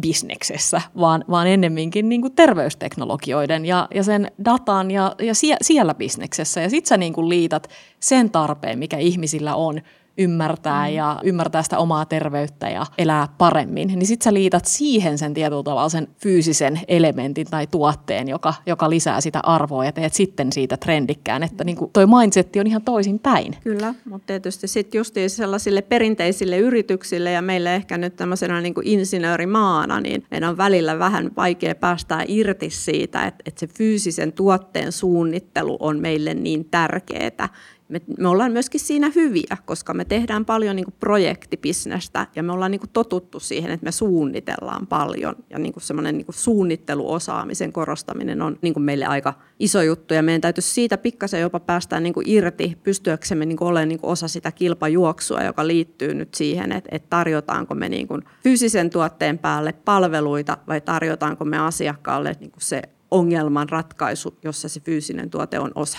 bisneksessä, 0.00 0.80
vaan, 1.00 1.24
vaan 1.30 1.46
ennemminkin 1.46 2.08
niin 2.08 2.20
kuin 2.20 2.34
terveysteknologioiden 2.34 3.66
ja, 3.66 3.88
ja 3.94 4.02
sen 4.02 4.30
datan 4.44 4.90
ja, 4.90 5.14
ja 5.18 5.34
sie, 5.34 5.56
siellä 5.62 5.94
bisneksessä. 5.94 6.60
Ja 6.60 6.70
sitten 6.70 6.88
sä 6.88 6.96
niin 6.96 7.12
kuin 7.12 7.28
liitat 7.28 7.68
sen 8.00 8.30
tarpeen, 8.30 8.78
mikä 8.78 8.98
ihmisillä 8.98 9.54
on 9.54 9.80
ymmärtää 10.18 10.88
mm. 10.88 10.94
ja 10.94 11.20
ymmärtää 11.24 11.62
sitä 11.62 11.78
omaa 11.78 12.04
terveyttä 12.04 12.68
ja 12.68 12.86
elää 12.98 13.28
paremmin, 13.38 13.88
niin 13.88 14.06
sit 14.06 14.22
sä 14.22 14.34
liitat 14.34 14.64
siihen 14.64 15.18
sen 15.18 15.34
tietyllä 15.34 15.62
tavalla 15.62 15.88
sen 15.88 16.08
fyysisen 16.22 16.80
elementin 16.88 17.46
tai 17.50 17.66
tuotteen, 17.66 18.28
joka, 18.28 18.54
joka 18.66 18.90
lisää 18.90 19.20
sitä 19.20 19.40
arvoa 19.42 19.84
ja 19.84 19.92
teet 19.92 20.14
sitten 20.14 20.52
siitä 20.52 20.76
trendikkään, 20.76 21.42
että 21.42 21.64
niin 21.64 21.76
kuin 21.76 21.90
toi 21.92 22.06
mindsetti 22.06 22.60
on 22.60 22.66
ihan 22.66 22.82
toisin 22.82 23.18
päin. 23.18 23.54
Kyllä, 23.64 23.94
mutta 24.04 24.26
tietysti 24.26 24.68
sitten 24.68 24.98
justiin 24.98 25.30
sellaisille 25.30 25.82
perinteisille 25.82 26.58
yrityksille 26.58 27.32
ja 27.32 27.42
meille 27.42 27.74
ehkä 27.74 27.98
nyt 27.98 28.16
tämmöisenä 28.16 28.60
niin 28.60 28.74
kuin 28.74 28.86
insinöörimaana, 28.86 30.00
niin 30.00 30.24
meidän 30.30 30.50
on 30.50 30.56
välillä 30.56 30.98
vähän 30.98 31.30
vaikea 31.36 31.74
päästää 31.74 32.24
irti 32.28 32.70
siitä, 32.70 33.26
että, 33.26 33.42
että 33.46 33.60
se 33.60 33.66
fyysisen 33.66 34.32
tuotteen 34.32 34.92
suunnittelu 34.92 35.76
on 35.80 35.98
meille 35.98 36.34
niin 36.34 36.64
tärkeää 36.64 37.48
me, 37.88 38.00
me 38.18 38.28
ollaan 38.28 38.52
myöskin 38.52 38.80
siinä 38.80 39.12
hyviä, 39.14 39.56
koska 39.64 39.94
me 39.94 40.04
tehdään 40.04 40.44
paljon 40.44 40.76
niin 40.76 40.94
projektibisnestä 41.00 42.26
ja 42.36 42.42
me 42.42 42.52
ollaan 42.52 42.70
niin 42.70 42.80
totuttu 42.92 43.40
siihen, 43.40 43.70
että 43.70 43.84
me 43.84 43.92
suunnitellaan 43.92 44.86
paljon 44.86 45.36
ja 45.50 45.58
niin 45.58 45.72
semmoinen 45.78 46.16
niin 46.16 46.26
suunnitteluosaamisen 46.30 47.72
korostaminen 47.72 48.42
on 48.42 48.58
niin 48.62 48.82
meille 48.82 49.06
aika 49.06 49.34
iso 49.58 49.82
juttu 49.82 50.14
ja 50.14 50.22
meidän 50.22 50.40
täytyisi 50.40 50.70
siitä 50.70 50.98
pikkasen 50.98 51.40
jopa 51.40 51.60
päästä 51.60 52.00
niin 52.00 52.14
irti 52.26 52.78
pystyäksemme 52.82 53.46
niin 53.46 53.62
olemaan 53.62 53.88
niin 53.88 54.00
osa 54.02 54.28
sitä 54.28 54.52
kilpajuoksua, 54.52 55.42
joka 55.42 55.66
liittyy 55.66 56.14
nyt 56.14 56.34
siihen, 56.34 56.72
että, 56.72 56.88
että 56.92 57.06
tarjotaanko 57.10 57.74
me 57.74 57.88
niin 57.88 58.08
fyysisen 58.42 58.90
tuotteen 58.90 59.38
päälle 59.38 59.72
palveluita 59.72 60.58
vai 60.68 60.80
tarjotaanko 60.80 61.44
me 61.44 61.58
asiakkaalle 61.58 62.36
niin 62.40 62.52
se 62.58 62.82
ongelman 63.10 63.68
ratkaisu, 63.68 64.38
jossa 64.44 64.68
se 64.68 64.80
fyysinen 64.80 65.30
tuote 65.30 65.58
on 65.58 65.72
osa. 65.74 65.98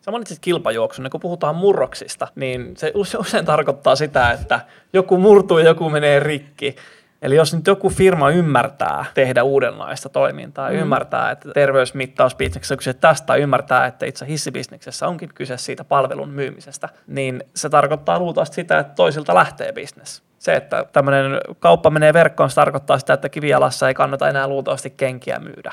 Sä 0.00 0.10
mainitsit 0.10 0.38
kilpajuoksun, 0.40 1.02
niin 1.02 1.10
kun 1.10 1.20
puhutaan 1.20 1.54
murroksista, 1.54 2.28
niin 2.34 2.76
se 2.76 2.92
usein 3.18 3.44
tarkoittaa 3.44 3.96
sitä, 3.96 4.30
että 4.30 4.60
joku 4.92 5.18
murtuu 5.18 5.58
ja 5.58 5.64
joku 5.64 5.90
menee 5.90 6.20
rikki. 6.20 6.76
Eli 7.22 7.34
jos 7.34 7.54
nyt 7.54 7.66
joku 7.66 7.88
firma 7.88 8.30
ymmärtää 8.30 9.04
tehdä 9.14 9.42
uudenlaista 9.42 10.08
toimintaa, 10.08 10.70
mm. 10.70 10.76
ymmärtää, 10.76 11.30
että 11.30 11.48
terveysmittausbisneksessä 11.54 12.74
on 12.74 12.78
kyse 12.78 12.94
tästä, 12.94 13.34
ymmärtää, 13.34 13.86
että 13.86 14.06
itse 14.06 14.26
hissibisneksessä 14.26 15.08
onkin 15.08 15.30
kyse 15.34 15.56
siitä 15.56 15.84
palvelun 15.84 16.28
myymisestä, 16.28 16.88
niin 17.06 17.44
se 17.54 17.68
tarkoittaa 17.68 18.18
luultavasti 18.18 18.54
sitä, 18.54 18.78
että 18.78 18.94
toisilta 18.94 19.34
lähtee 19.34 19.72
bisnes. 19.72 20.22
Se, 20.38 20.54
että 20.54 20.84
tämmöinen 20.92 21.40
kauppa 21.58 21.90
menee 21.90 22.12
verkkoon, 22.12 22.50
se 22.50 22.54
tarkoittaa 22.54 22.98
sitä, 22.98 23.12
että 23.12 23.28
kivialassa 23.28 23.88
ei 23.88 23.94
kannata 23.94 24.28
enää 24.28 24.48
luultavasti 24.48 24.90
kenkiä 24.90 25.38
myydä. 25.38 25.72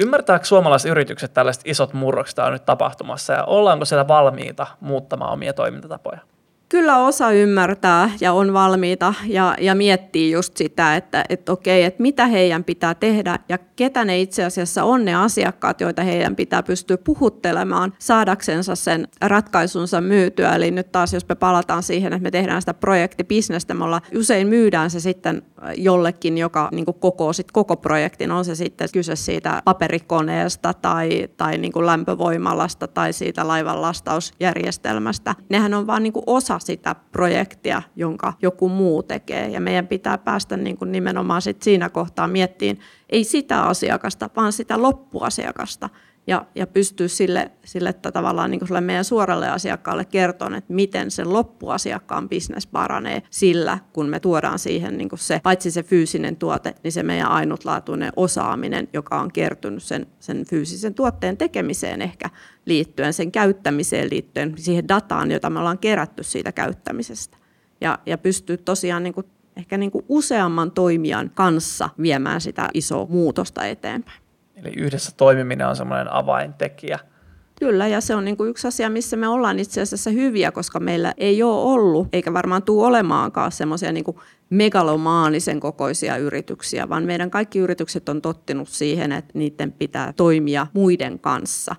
Ymmärtääkö 0.00 0.44
suomalaiset 0.44 0.90
yritykset 0.90 1.34
tällaiset 1.34 1.62
isot 1.64 1.92
murrokset 1.92 2.38
on 2.38 2.52
nyt 2.52 2.64
tapahtumassa 2.64 3.32
ja 3.32 3.44
ollaanko 3.44 3.84
siellä 3.84 4.08
valmiita 4.08 4.66
muuttamaan 4.80 5.32
omia 5.32 5.52
toimintatapoja? 5.52 6.20
Kyllä 6.70 7.04
osa 7.04 7.30
ymmärtää 7.30 8.10
ja 8.20 8.32
on 8.32 8.52
valmiita 8.52 9.14
ja, 9.26 9.54
ja 9.60 9.74
miettii 9.74 10.30
just 10.30 10.56
sitä, 10.56 10.96
että, 10.96 11.24
että 11.28 11.52
okei, 11.52 11.84
että 11.84 12.02
mitä 12.02 12.26
heidän 12.26 12.64
pitää 12.64 12.94
tehdä 12.94 13.38
ja 13.48 13.58
ketä 13.76 14.04
ne 14.04 14.20
itse 14.20 14.44
asiassa 14.44 14.84
on 14.84 15.04
ne 15.04 15.14
asiakkaat, 15.14 15.80
joita 15.80 16.02
heidän 16.02 16.36
pitää 16.36 16.62
pystyä 16.62 16.98
puhuttelemaan 16.98 17.92
saadaksensa 17.98 18.74
sen 18.74 19.08
ratkaisunsa 19.20 20.00
myytyä. 20.00 20.54
Eli 20.54 20.70
nyt 20.70 20.92
taas, 20.92 21.14
jos 21.14 21.28
me 21.28 21.34
palataan 21.34 21.82
siihen, 21.82 22.12
että 22.12 22.22
me 22.22 22.30
tehdään 22.30 22.62
sitä 22.62 22.74
projektibisnestä, 22.74 23.74
me 23.74 23.84
ollaan, 23.84 24.02
usein 24.16 24.46
myydään 24.48 24.90
se 24.90 25.00
sitten 25.00 25.42
jollekin, 25.76 26.38
joka 26.38 26.68
niin 26.72 26.86
koko, 27.00 27.32
sit 27.32 27.52
koko 27.52 27.76
projektin, 27.76 28.30
on 28.30 28.44
se 28.44 28.54
sitten 28.54 28.88
kyse 28.92 29.16
siitä 29.16 29.62
paperikoneesta 29.64 30.74
tai, 30.74 31.28
tai 31.36 31.58
niin 31.58 31.86
lämpövoimalasta 31.86 32.86
tai 32.86 33.12
siitä 33.12 33.48
laivan 33.48 33.82
lastausjärjestelmästä. 33.82 35.34
Nehän 35.48 35.74
on 35.74 35.86
vaan 35.86 36.02
niin 36.02 36.12
osa 36.26 36.59
sitä 36.60 36.94
projektia, 37.12 37.82
jonka 37.96 38.32
joku 38.42 38.68
muu 38.68 39.02
tekee. 39.02 39.48
Ja 39.48 39.60
meidän 39.60 39.86
pitää 39.86 40.18
päästä 40.18 40.56
niin 40.56 40.76
kuin 40.76 40.92
nimenomaan 40.92 41.42
sit 41.42 41.62
siinä 41.62 41.88
kohtaa 41.88 42.28
miettiin 42.28 42.80
ei 43.10 43.24
sitä 43.24 43.62
asiakasta, 43.62 44.30
vaan 44.36 44.52
sitä 44.52 44.82
loppuasiakasta. 44.82 45.88
Ja, 46.26 46.46
ja 46.54 46.66
pystyä 46.66 47.08
sille, 47.08 47.50
sille 47.64 47.92
tavallaan 47.92 48.50
niin 48.50 48.66
sille 48.66 48.80
meidän 48.80 49.04
suoralle 49.04 49.48
asiakkaalle 49.48 50.04
kertomaan, 50.04 50.54
että 50.54 50.72
miten 50.72 51.10
se 51.10 51.24
loppuasiakkaan 51.24 52.28
bisnes 52.28 52.66
paranee 52.66 53.22
sillä, 53.30 53.78
kun 53.92 54.06
me 54.06 54.20
tuodaan 54.20 54.58
siihen 54.58 54.98
niin 54.98 55.08
se, 55.14 55.40
paitsi 55.42 55.70
se 55.70 55.82
fyysinen 55.82 56.36
tuote, 56.36 56.74
niin 56.82 56.92
se 56.92 57.02
meidän 57.02 57.28
ainutlaatuinen 57.28 58.12
osaaminen, 58.16 58.88
joka 58.92 59.20
on 59.20 59.32
kertynyt 59.32 59.82
sen, 59.82 60.06
sen 60.18 60.44
fyysisen 60.44 60.94
tuotteen 60.94 61.36
tekemiseen 61.36 62.02
ehkä 62.02 62.30
liittyen, 62.64 63.12
sen 63.12 63.32
käyttämiseen 63.32 64.10
liittyen, 64.10 64.54
siihen 64.56 64.88
dataan, 64.88 65.30
jota 65.30 65.50
me 65.50 65.58
ollaan 65.58 65.78
kerätty 65.78 66.22
siitä 66.22 66.52
käyttämisestä. 66.52 67.36
Ja, 67.80 67.98
ja 68.06 68.18
pystyy 68.18 68.56
tosiaan 68.56 69.02
niin 69.02 69.14
ehkä 69.56 69.78
niin 69.78 69.90
kuin 69.90 70.04
useamman 70.08 70.70
toimijan 70.70 71.30
kanssa 71.34 71.88
viemään 72.02 72.40
sitä 72.40 72.68
isoa 72.74 73.06
muutosta 73.06 73.66
eteenpäin. 73.66 74.20
Eli 74.56 74.72
yhdessä 74.76 75.12
toimiminen 75.16 75.66
on 75.66 75.76
semmoinen 75.76 76.12
avaintekijä. 76.12 76.98
Kyllä, 77.60 77.86
ja 77.86 78.00
se 78.00 78.14
on 78.14 78.24
niin 78.24 78.36
kuin 78.36 78.50
yksi 78.50 78.68
asia, 78.68 78.90
missä 78.90 79.16
me 79.16 79.28
ollaan 79.28 79.58
itse 79.58 79.80
asiassa 79.80 80.10
hyviä, 80.10 80.52
koska 80.52 80.80
meillä 80.80 81.14
ei 81.16 81.42
ole 81.42 81.72
ollut, 81.72 82.08
eikä 82.12 82.32
varmaan 82.32 82.62
tule 82.62 82.86
olemaankaan 82.86 83.52
semmoisia 83.52 83.92
niin 83.92 84.04
megalomaanisen 84.50 85.60
kokoisia 85.60 86.16
yrityksiä, 86.16 86.88
vaan 86.88 87.04
meidän 87.04 87.30
kaikki 87.30 87.58
yritykset 87.58 88.08
on 88.08 88.22
tottunut 88.22 88.68
siihen, 88.68 89.12
että 89.12 89.30
niiden 89.34 89.72
pitää 89.72 90.12
toimia 90.12 90.66
muiden 90.72 91.18
kanssa. 91.18 91.76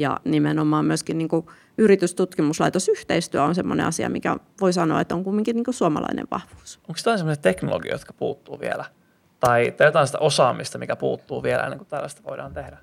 Ja 0.00 0.20
nimenomaan 0.24 0.84
myöskin 0.84 1.18
niin 1.18 1.28
kuin 1.28 1.46
yritystutkimuslaitosyhteistyö 1.78 3.42
on 3.42 3.54
semmoinen 3.54 3.86
asia, 3.86 4.08
mikä 4.08 4.36
voi 4.60 4.72
sanoa, 4.72 5.00
että 5.00 5.14
on 5.14 5.24
kumminkin 5.24 5.56
niin 5.56 5.64
kuin 5.64 5.74
suomalainen 5.74 6.26
vahvuus. 6.30 6.80
Onko 6.88 6.98
jotain 7.00 7.18
sellaisia 7.18 7.42
teknologioita, 7.42 7.94
jotka 7.94 8.12
puuttuu 8.12 8.60
vielä? 8.60 8.84
Tai, 9.40 9.74
tai 9.76 9.86
jotain 9.86 10.06
sitä 10.06 10.18
osaamista, 10.18 10.78
mikä 10.78 10.96
puuttuu 10.96 11.42
vielä 11.42 11.62
ennen 11.62 11.78
kuin 11.78 11.88
tällaista 11.88 12.22
voidaan 12.24 12.54
tehdä? 12.54 12.78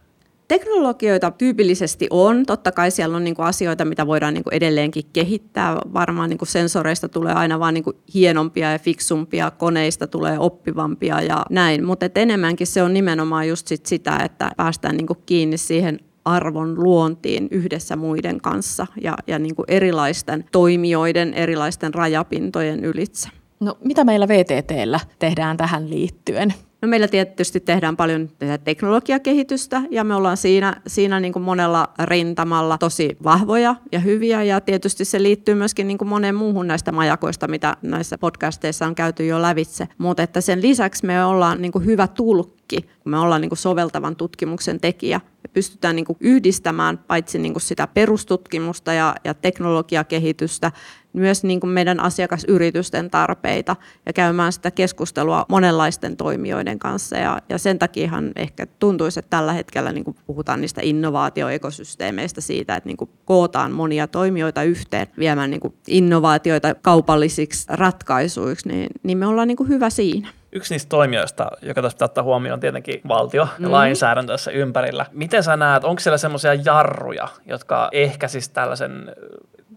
Teknologioita 0.47 1.31
tyypillisesti 1.31 2.07
on. 2.09 2.45
Totta 2.45 2.71
kai 2.71 2.91
siellä 2.91 3.17
on 3.17 3.23
niinku 3.23 3.41
asioita, 3.41 3.85
mitä 3.85 4.07
voidaan 4.07 4.33
niinku 4.33 4.49
edelleenkin 4.53 5.03
kehittää. 5.13 5.75
Varmaan 5.93 6.29
niinku 6.29 6.45
sensoreista 6.45 7.09
tulee 7.09 7.33
aina 7.33 7.59
vaan 7.59 7.73
niinku 7.73 7.93
hienompia 8.13 8.71
ja 8.71 8.79
fiksumpia, 8.79 9.51
koneista 9.51 10.07
tulee 10.07 10.39
oppivampia 10.39 11.21
ja 11.21 11.45
näin. 11.49 11.85
Mutta 11.85 12.05
enemmänkin 12.15 12.67
se 12.67 12.83
on 12.83 12.93
nimenomaan 12.93 13.47
just 13.47 13.67
sit 13.67 13.85
sitä, 13.85 14.17
että 14.25 14.51
päästään 14.57 14.97
niinku 14.97 15.15
kiinni 15.15 15.57
siihen 15.57 15.99
arvon 16.27 16.83
luontiin 16.83 17.47
yhdessä 17.51 17.95
muiden 17.95 18.41
kanssa 18.41 18.87
ja, 19.01 19.15
ja 19.27 19.39
niin 19.39 19.55
kuin 19.55 19.65
erilaisten 19.67 20.45
toimijoiden, 20.51 21.33
erilaisten 21.33 21.93
rajapintojen 21.93 22.85
ylitse. 22.85 23.29
No 23.59 23.77
mitä 23.83 24.03
meillä 24.03 24.27
VTTllä 24.27 24.99
tehdään 25.19 25.57
tähän 25.57 25.89
liittyen? 25.89 26.53
No 26.81 26.87
meillä 26.87 27.07
tietysti 27.07 27.59
tehdään 27.59 27.97
paljon 27.97 28.29
teknologiakehitystä 28.63 29.81
ja 29.89 30.03
me 30.03 30.15
ollaan 30.15 30.37
siinä, 30.37 30.81
siinä 30.87 31.19
niin 31.19 31.33
kuin 31.33 31.43
monella 31.43 31.89
rintamalla 32.03 32.77
tosi 32.77 33.17
vahvoja 33.23 33.75
ja 33.91 33.99
hyviä 33.99 34.43
ja 34.43 34.61
tietysti 34.61 35.05
se 35.05 35.23
liittyy 35.23 35.55
myöskin 35.55 35.87
niin 35.87 35.97
kuin 35.97 36.07
moneen 36.07 36.35
muuhun 36.35 36.67
näistä 36.67 36.91
majakoista, 36.91 37.47
mitä 37.47 37.77
näissä 37.81 38.17
podcasteissa 38.17 38.85
on 38.85 38.95
käyty 38.95 39.25
jo 39.25 39.41
lävitse. 39.41 39.87
Mutta 39.97 40.23
että 40.23 40.41
sen 40.41 40.61
lisäksi 40.61 41.05
me 41.05 41.25
ollaan 41.25 41.61
niin 41.61 41.71
kuin 41.71 41.85
hyvä 41.85 42.07
tulkki, 42.07 42.56
kun 42.75 43.11
me 43.11 43.19
ollaan 43.19 43.41
niin 43.41 43.49
kuin 43.49 43.57
soveltavan 43.57 44.15
tutkimuksen 44.15 44.79
tekijä. 44.79 45.21
Me 45.43 45.49
pystytään 45.53 45.95
niin 45.95 46.05
kuin 46.05 46.17
yhdistämään 46.19 46.97
paitsi 46.97 47.39
niin 47.39 47.53
kuin 47.53 47.61
sitä 47.61 47.87
perustutkimusta 47.87 48.93
ja, 48.93 49.15
ja 49.23 49.33
teknologiakehitystä, 49.33 50.71
myös 51.13 51.43
niin 51.43 51.59
kuin 51.59 51.69
meidän 51.69 51.99
asiakasyritysten 51.99 53.09
tarpeita 53.09 53.75
ja 54.05 54.13
käymään 54.13 54.53
sitä 54.53 54.71
keskustelua 54.71 55.45
monenlaisten 55.49 56.17
toimijoiden 56.17 56.79
kanssa. 56.79 57.17
Ja, 57.17 57.41
ja 57.49 57.57
sen 57.57 57.79
takiahan 57.79 58.31
ehkä 58.35 58.65
tuntuisi, 58.65 59.19
että 59.19 59.29
tällä 59.29 59.53
hetkellä 59.53 59.91
niin 59.91 60.03
kuin 60.03 60.17
puhutaan 60.25 60.61
niistä 60.61 60.81
innovaatioekosysteemeistä 60.83 62.41
siitä, 62.41 62.75
että 62.75 62.89
niin 62.89 62.97
kuin 62.97 63.09
kootaan 63.25 63.71
monia 63.71 64.07
toimijoita 64.07 64.63
yhteen 64.63 65.07
viemään 65.19 65.51
niin 65.51 65.61
kuin 65.61 65.73
innovaatioita 65.87 66.75
kaupallisiksi 66.75 67.65
ratkaisuiksi, 67.69 68.67
niin, 68.67 68.87
niin 69.03 69.17
me 69.17 69.27
ollaan 69.27 69.47
niin 69.47 69.57
kuin 69.57 69.69
hyvä 69.69 69.89
siinä. 69.89 70.29
Yksi 70.51 70.73
niistä 70.73 70.89
toimijoista, 70.89 71.51
joka 71.61 71.81
tässä 71.81 71.95
pitää 71.95 72.05
ottaa 72.05 72.23
huomioon, 72.23 72.53
on 72.53 72.59
tietenkin 72.59 73.01
valtio 73.07 73.41
ja 73.41 73.45
mm-hmm. 73.45 73.71
lainsäädäntö 73.71 74.33
tässä 74.33 74.51
ympärillä. 74.51 75.05
Miten 75.11 75.43
sä 75.43 75.57
näet, 75.57 75.83
onko 75.83 75.99
siellä 75.99 76.17
semmoisia 76.17 76.53
jarruja, 76.53 77.27
jotka 77.45 77.89
ehkä 77.91 78.27
siis 78.27 78.49
tällaisen 78.49 79.15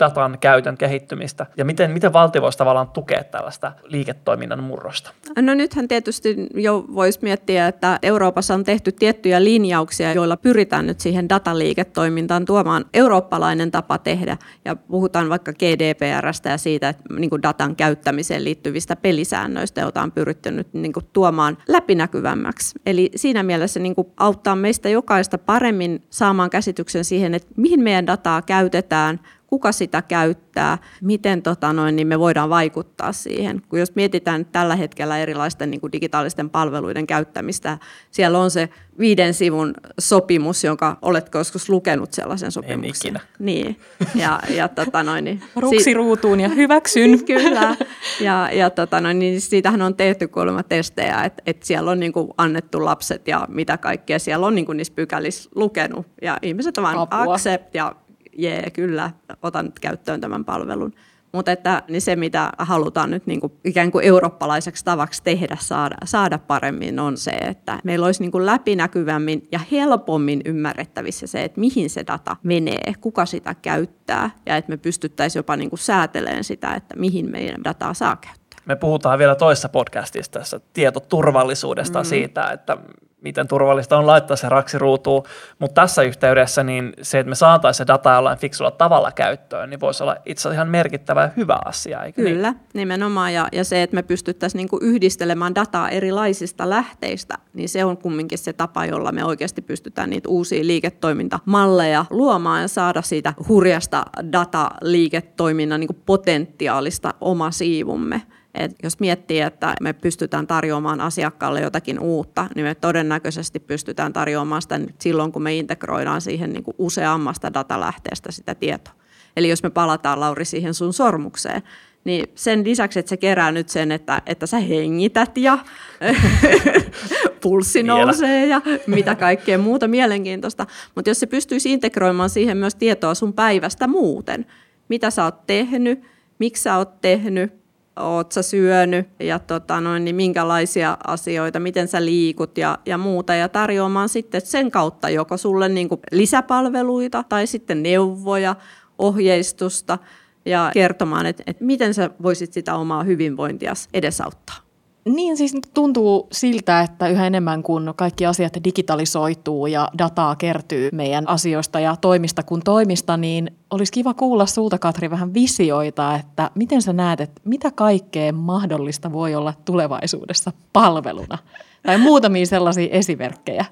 datan 0.00 0.38
käytön 0.40 0.76
kehittymistä 0.76 1.46
ja 1.56 1.64
miten, 1.64 1.90
miten 1.90 2.12
valtio 2.12 2.42
voisi 2.42 2.58
tavallaan 2.58 2.88
tukea 2.88 3.24
tällaista 3.24 3.72
liiketoiminnan 3.84 4.62
murrosta? 4.62 5.10
No 5.36 5.54
nythän 5.54 5.88
tietysti 5.88 6.46
jo 6.54 6.84
voisi 6.94 7.18
miettiä, 7.22 7.68
että 7.68 7.98
Euroopassa 8.02 8.54
on 8.54 8.64
tehty 8.64 8.92
tiettyjä 8.92 9.44
linjauksia, 9.44 10.12
joilla 10.12 10.36
pyritään 10.36 10.86
nyt 10.86 11.00
siihen 11.00 11.28
dataliiketoimintaan 11.28 12.44
tuomaan 12.44 12.84
eurooppalainen 12.94 13.70
tapa 13.70 13.98
tehdä 13.98 14.36
ja 14.64 14.76
puhutaan 14.76 15.28
vaikka 15.28 15.52
GDPRstä 15.52 16.50
ja 16.50 16.58
siitä, 16.58 16.88
että 16.88 17.04
niin 17.18 17.30
kuin 17.30 17.42
datan 17.42 17.76
käyttämiseen 17.76 18.44
liittyvistä 18.44 18.96
pelisäännöistä, 18.96 19.80
joita 19.80 20.02
on 20.02 20.12
pyritty 20.12 20.50
nyt 20.50 20.74
niin 20.74 20.92
kuin 20.92 21.06
tuomaan 21.12 21.58
läpinäkyvämmäksi. 21.68 22.74
Eli 22.86 23.10
siinä 23.16 23.42
mielessä 23.42 23.80
niin 23.80 23.94
kuin 23.94 24.08
auttaa 24.16 24.56
meistä 24.56 24.88
jokaista 24.88 25.38
paremmin 25.38 26.02
saamaan 26.10 26.50
käsityksen 26.50 27.04
siihen, 27.04 27.34
että 27.34 27.48
mihin 27.56 27.82
meidän 27.82 28.06
dataa 28.06 28.42
käytetään, 28.42 29.20
kuka 29.50 29.72
sitä 29.72 30.02
käyttää, 30.02 30.78
miten 31.00 31.42
tota 31.42 31.72
noin, 31.72 31.96
niin 31.96 32.06
me 32.06 32.18
voidaan 32.18 32.50
vaikuttaa 32.50 33.12
siihen. 33.12 33.62
Kun 33.68 33.78
jos 33.78 33.94
mietitään 33.94 34.46
tällä 34.46 34.76
hetkellä 34.76 35.18
erilaisten 35.18 35.70
niin 35.70 35.80
kuin 35.80 35.92
digitaalisten 35.92 36.50
palveluiden 36.50 37.06
käyttämistä, 37.06 37.78
siellä 38.10 38.38
on 38.38 38.50
se 38.50 38.68
viiden 38.98 39.34
sivun 39.34 39.74
sopimus, 40.00 40.64
jonka 40.64 40.96
oletko 41.02 41.38
joskus 41.38 41.68
lukenut 41.68 42.12
sellaisen 42.12 42.52
sopimuksen? 42.52 42.86
En 42.86 43.16
ikinä. 43.16 43.20
Niin, 43.38 43.80
ja, 44.14 44.40
ja 44.48 44.68
tota 44.68 45.02
noin, 45.02 45.24
niin, 45.24 45.42
Ruksi 45.56 45.94
ruutuun 45.94 46.40
ja 46.40 46.48
hyväksyn. 46.48 47.24
Kyllä, 47.26 47.76
ja, 48.20 48.50
ja 48.52 48.70
tota 48.70 49.00
noin, 49.00 49.18
niin 49.18 49.40
siitähän 49.40 49.82
on 49.82 49.96
tehty 49.96 50.28
kuulemma 50.28 50.62
testejä, 50.62 51.24
että, 51.24 51.42
että 51.46 51.66
siellä 51.66 51.90
on 51.90 52.00
niin 52.00 52.12
kuin 52.12 52.28
annettu 52.38 52.84
lapset 52.84 53.28
ja 53.28 53.46
mitä 53.48 53.78
kaikkea 53.78 54.18
siellä 54.18 54.46
on 54.46 54.54
niin 54.54 54.66
kuin 54.66 54.76
niissä 54.76 54.94
pykälissä 54.96 55.50
lukenut, 55.54 56.06
ja 56.22 56.38
ihmiset 56.42 56.78
on 56.78 56.84
vain 56.84 56.98
accept 57.10 57.74
ja 57.74 57.94
jee, 58.38 58.70
kyllä, 58.70 59.10
otan 59.42 59.64
nyt 59.64 59.78
käyttöön 59.78 60.20
tämän 60.20 60.44
palvelun. 60.44 60.92
Mutta 61.32 61.52
että 61.52 61.82
niin 61.88 62.02
se, 62.02 62.16
mitä 62.16 62.50
halutaan 62.58 63.10
nyt 63.10 63.26
niin 63.26 63.40
kuin 63.40 63.52
ikään 63.64 63.90
kuin 63.92 64.04
eurooppalaiseksi 64.04 64.84
tavaksi 64.84 65.22
tehdä, 65.22 65.56
saada, 65.60 65.96
saada 66.04 66.38
paremmin, 66.38 66.98
on 66.98 67.16
se, 67.16 67.30
että 67.30 67.78
meillä 67.84 68.06
olisi 68.06 68.22
niin 68.22 68.30
kuin 68.30 68.46
läpinäkyvämmin 68.46 69.48
ja 69.52 69.60
helpommin 69.72 70.40
ymmärrettävissä 70.44 71.26
se, 71.26 71.44
että 71.44 71.60
mihin 71.60 71.90
se 71.90 72.04
data 72.06 72.36
menee, 72.42 72.94
kuka 73.00 73.26
sitä 73.26 73.54
käyttää, 73.54 74.30
ja 74.46 74.56
että 74.56 74.68
me 74.68 74.76
pystyttäisiin 74.76 75.40
jopa 75.40 75.56
niin 75.56 75.70
kuin 75.70 75.80
säätelemään 75.80 76.44
sitä, 76.44 76.74
että 76.74 76.96
mihin 76.96 77.30
meidän 77.30 77.64
dataa 77.64 77.94
saa 77.94 78.16
käyttää. 78.16 78.60
Me 78.64 78.76
puhutaan 78.76 79.18
vielä 79.18 79.34
toisessa 79.34 79.68
podcastissa 79.68 80.32
tässä 80.32 80.60
tietoturvallisuudesta 80.72 81.98
mm-hmm. 81.98 82.08
siitä, 82.08 82.50
että 82.50 82.78
miten 83.20 83.48
turvallista 83.48 83.98
on 83.98 84.06
laittaa 84.06 84.36
se 84.36 84.48
raksi 84.48 84.78
ruutuun, 84.78 85.22
mutta 85.58 85.82
tässä 85.82 86.02
yhteydessä 86.02 86.62
niin 86.62 86.92
se, 87.02 87.18
että 87.18 87.28
me 87.28 87.34
saataisiin 87.34 87.78
se 87.78 87.86
data 87.86 88.14
jollain 88.14 88.38
fiksulla 88.38 88.70
tavalla 88.70 89.12
käyttöön, 89.12 89.70
niin 89.70 89.80
voisi 89.80 90.02
olla 90.02 90.16
itse 90.26 90.40
asiassa 90.40 90.54
ihan 90.54 90.68
merkittävä 90.68 91.22
ja 91.22 91.30
hyvä 91.36 91.58
asia, 91.64 92.04
eikö 92.04 92.22
niin? 92.22 92.34
Kyllä, 92.34 92.50
niin? 92.50 92.60
nimenomaan, 92.74 93.34
ja, 93.34 93.48
ja 93.52 93.64
se, 93.64 93.82
että 93.82 93.94
me 93.94 94.02
pystyttäisiin 94.02 94.58
niinku 94.58 94.78
yhdistelemään 94.82 95.54
dataa 95.54 95.88
erilaisista 95.88 96.70
lähteistä, 96.70 97.38
niin 97.52 97.68
se 97.68 97.84
on 97.84 97.96
kumminkin 97.98 98.38
se 98.38 98.52
tapa, 98.52 98.86
jolla 98.86 99.12
me 99.12 99.24
oikeasti 99.24 99.62
pystytään 99.62 100.10
niitä 100.10 100.28
uusia 100.28 100.66
liiketoimintamalleja 100.66 102.04
luomaan 102.10 102.62
ja 102.62 102.68
saada 102.68 103.02
siitä 103.02 103.34
hurjasta 103.48 104.02
dataliiketoiminnan 104.32 105.80
niinku 105.80 105.96
potentiaalista 106.06 107.14
oma 107.20 107.50
siivumme. 107.50 108.22
Et 108.54 108.72
jos 108.82 109.00
miettii, 109.00 109.40
että 109.40 109.74
me 109.80 109.92
pystytään 109.92 110.46
tarjoamaan 110.46 111.00
asiakkaalle 111.00 111.60
jotakin 111.60 111.98
uutta, 111.98 112.46
niin 112.54 112.66
me 112.66 112.74
todennäköisesti 112.74 113.60
pystytään 113.60 114.12
tarjoamaan 114.12 114.62
sitä 114.62 114.80
silloin, 114.98 115.32
kun 115.32 115.42
me 115.42 115.54
integroidaan 115.54 116.20
siihen 116.20 116.52
niin 116.52 116.64
kuin 116.64 116.74
useammasta 116.78 117.54
datalähteestä 117.54 118.32
sitä 118.32 118.54
tietoa. 118.54 118.94
Eli 119.36 119.48
jos 119.48 119.62
me 119.62 119.70
palataan, 119.70 120.20
Lauri, 120.20 120.44
siihen 120.44 120.74
sun 120.74 120.92
sormukseen, 120.92 121.62
niin 122.04 122.26
sen 122.34 122.64
lisäksi, 122.64 122.98
että 122.98 123.10
se 123.10 123.16
kerää 123.16 123.52
nyt 123.52 123.68
sen, 123.68 123.92
että, 123.92 124.22
että 124.26 124.46
sä 124.46 124.58
hengität 124.58 125.38
ja 125.38 125.58
pulssi 127.42 127.82
nousee 127.82 128.46
ja 128.46 128.60
mitä 128.86 129.14
kaikkea 129.14 129.58
muuta 129.58 129.88
mielenkiintoista. 129.88 130.66
Mutta 130.94 131.10
jos 131.10 131.20
se 131.20 131.26
pystyisi 131.26 131.72
integroimaan 131.72 132.30
siihen 132.30 132.56
myös 132.56 132.74
tietoa 132.74 133.14
sun 133.14 133.32
päivästä 133.32 133.86
muuten, 133.86 134.46
mitä 134.88 135.10
sä 135.10 135.24
oot 135.24 135.46
tehnyt, 135.46 136.00
miksi 136.38 136.62
sä 136.62 136.76
oot 136.76 137.00
tehnyt, 137.00 137.59
oot 137.96 138.32
sä 138.32 138.42
syönyt 138.42 139.08
ja 139.20 139.38
tota 139.38 139.80
noin, 139.80 140.04
niin 140.04 140.16
minkälaisia 140.16 140.98
asioita, 141.06 141.60
miten 141.60 141.88
sä 141.88 142.04
liikut 142.04 142.58
ja, 142.58 142.78
ja 142.86 142.98
muuta. 142.98 143.34
Ja 143.34 143.48
tarjoamaan 143.48 144.08
sitten 144.08 144.40
sen 144.40 144.70
kautta 144.70 145.10
joko 145.10 145.36
sulle 145.36 145.68
niin 145.68 145.88
kuin 145.88 146.00
lisäpalveluita 146.12 147.24
tai 147.28 147.46
sitten 147.46 147.82
neuvoja, 147.82 148.56
ohjeistusta 148.98 149.98
ja 150.44 150.70
kertomaan, 150.74 151.26
että, 151.26 151.42
että 151.46 151.64
miten 151.64 151.94
sä 151.94 152.10
voisit 152.22 152.52
sitä 152.52 152.74
omaa 152.74 153.02
hyvinvointia 153.02 153.72
edesauttaa. 153.94 154.69
Niin 155.04 155.36
siis 155.36 155.52
tuntuu 155.74 156.28
siltä, 156.32 156.80
että 156.80 157.08
yhä 157.08 157.26
enemmän 157.26 157.62
kun 157.62 157.92
kaikki 157.96 158.26
asiat 158.26 158.52
digitalisoituu 158.64 159.66
ja 159.66 159.88
dataa 159.98 160.36
kertyy 160.36 160.88
meidän 160.92 161.28
asioista 161.28 161.80
ja 161.80 161.96
toimista 161.96 162.42
kuin 162.42 162.62
toimista, 162.64 163.16
niin 163.16 163.50
olisi 163.70 163.92
kiva 163.92 164.14
kuulla 164.14 164.46
sulta 164.46 164.78
Katri 164.78 165.10
vähän 165.10 165.34
visioita, 165.34 166.16
että 166.16 166.50
miten 166.54 166.82
sä 166.82 166.92
näet, 166.92 167.20
että 167.20 167.40
mitä 167.44 167.70
kaikkea 167.70 168.32
mahdollista 168.32 169.12
voi 169.12 169.34
olla 169.34 169.54
tulevaisuudessa 169.64 170.52
palveluna? 170.72 171.38
Tai 171.82 171.98
muutamia 171.98 172.46
sellaisia 172.46 172.88
esimerkkejä. 172.90 173.64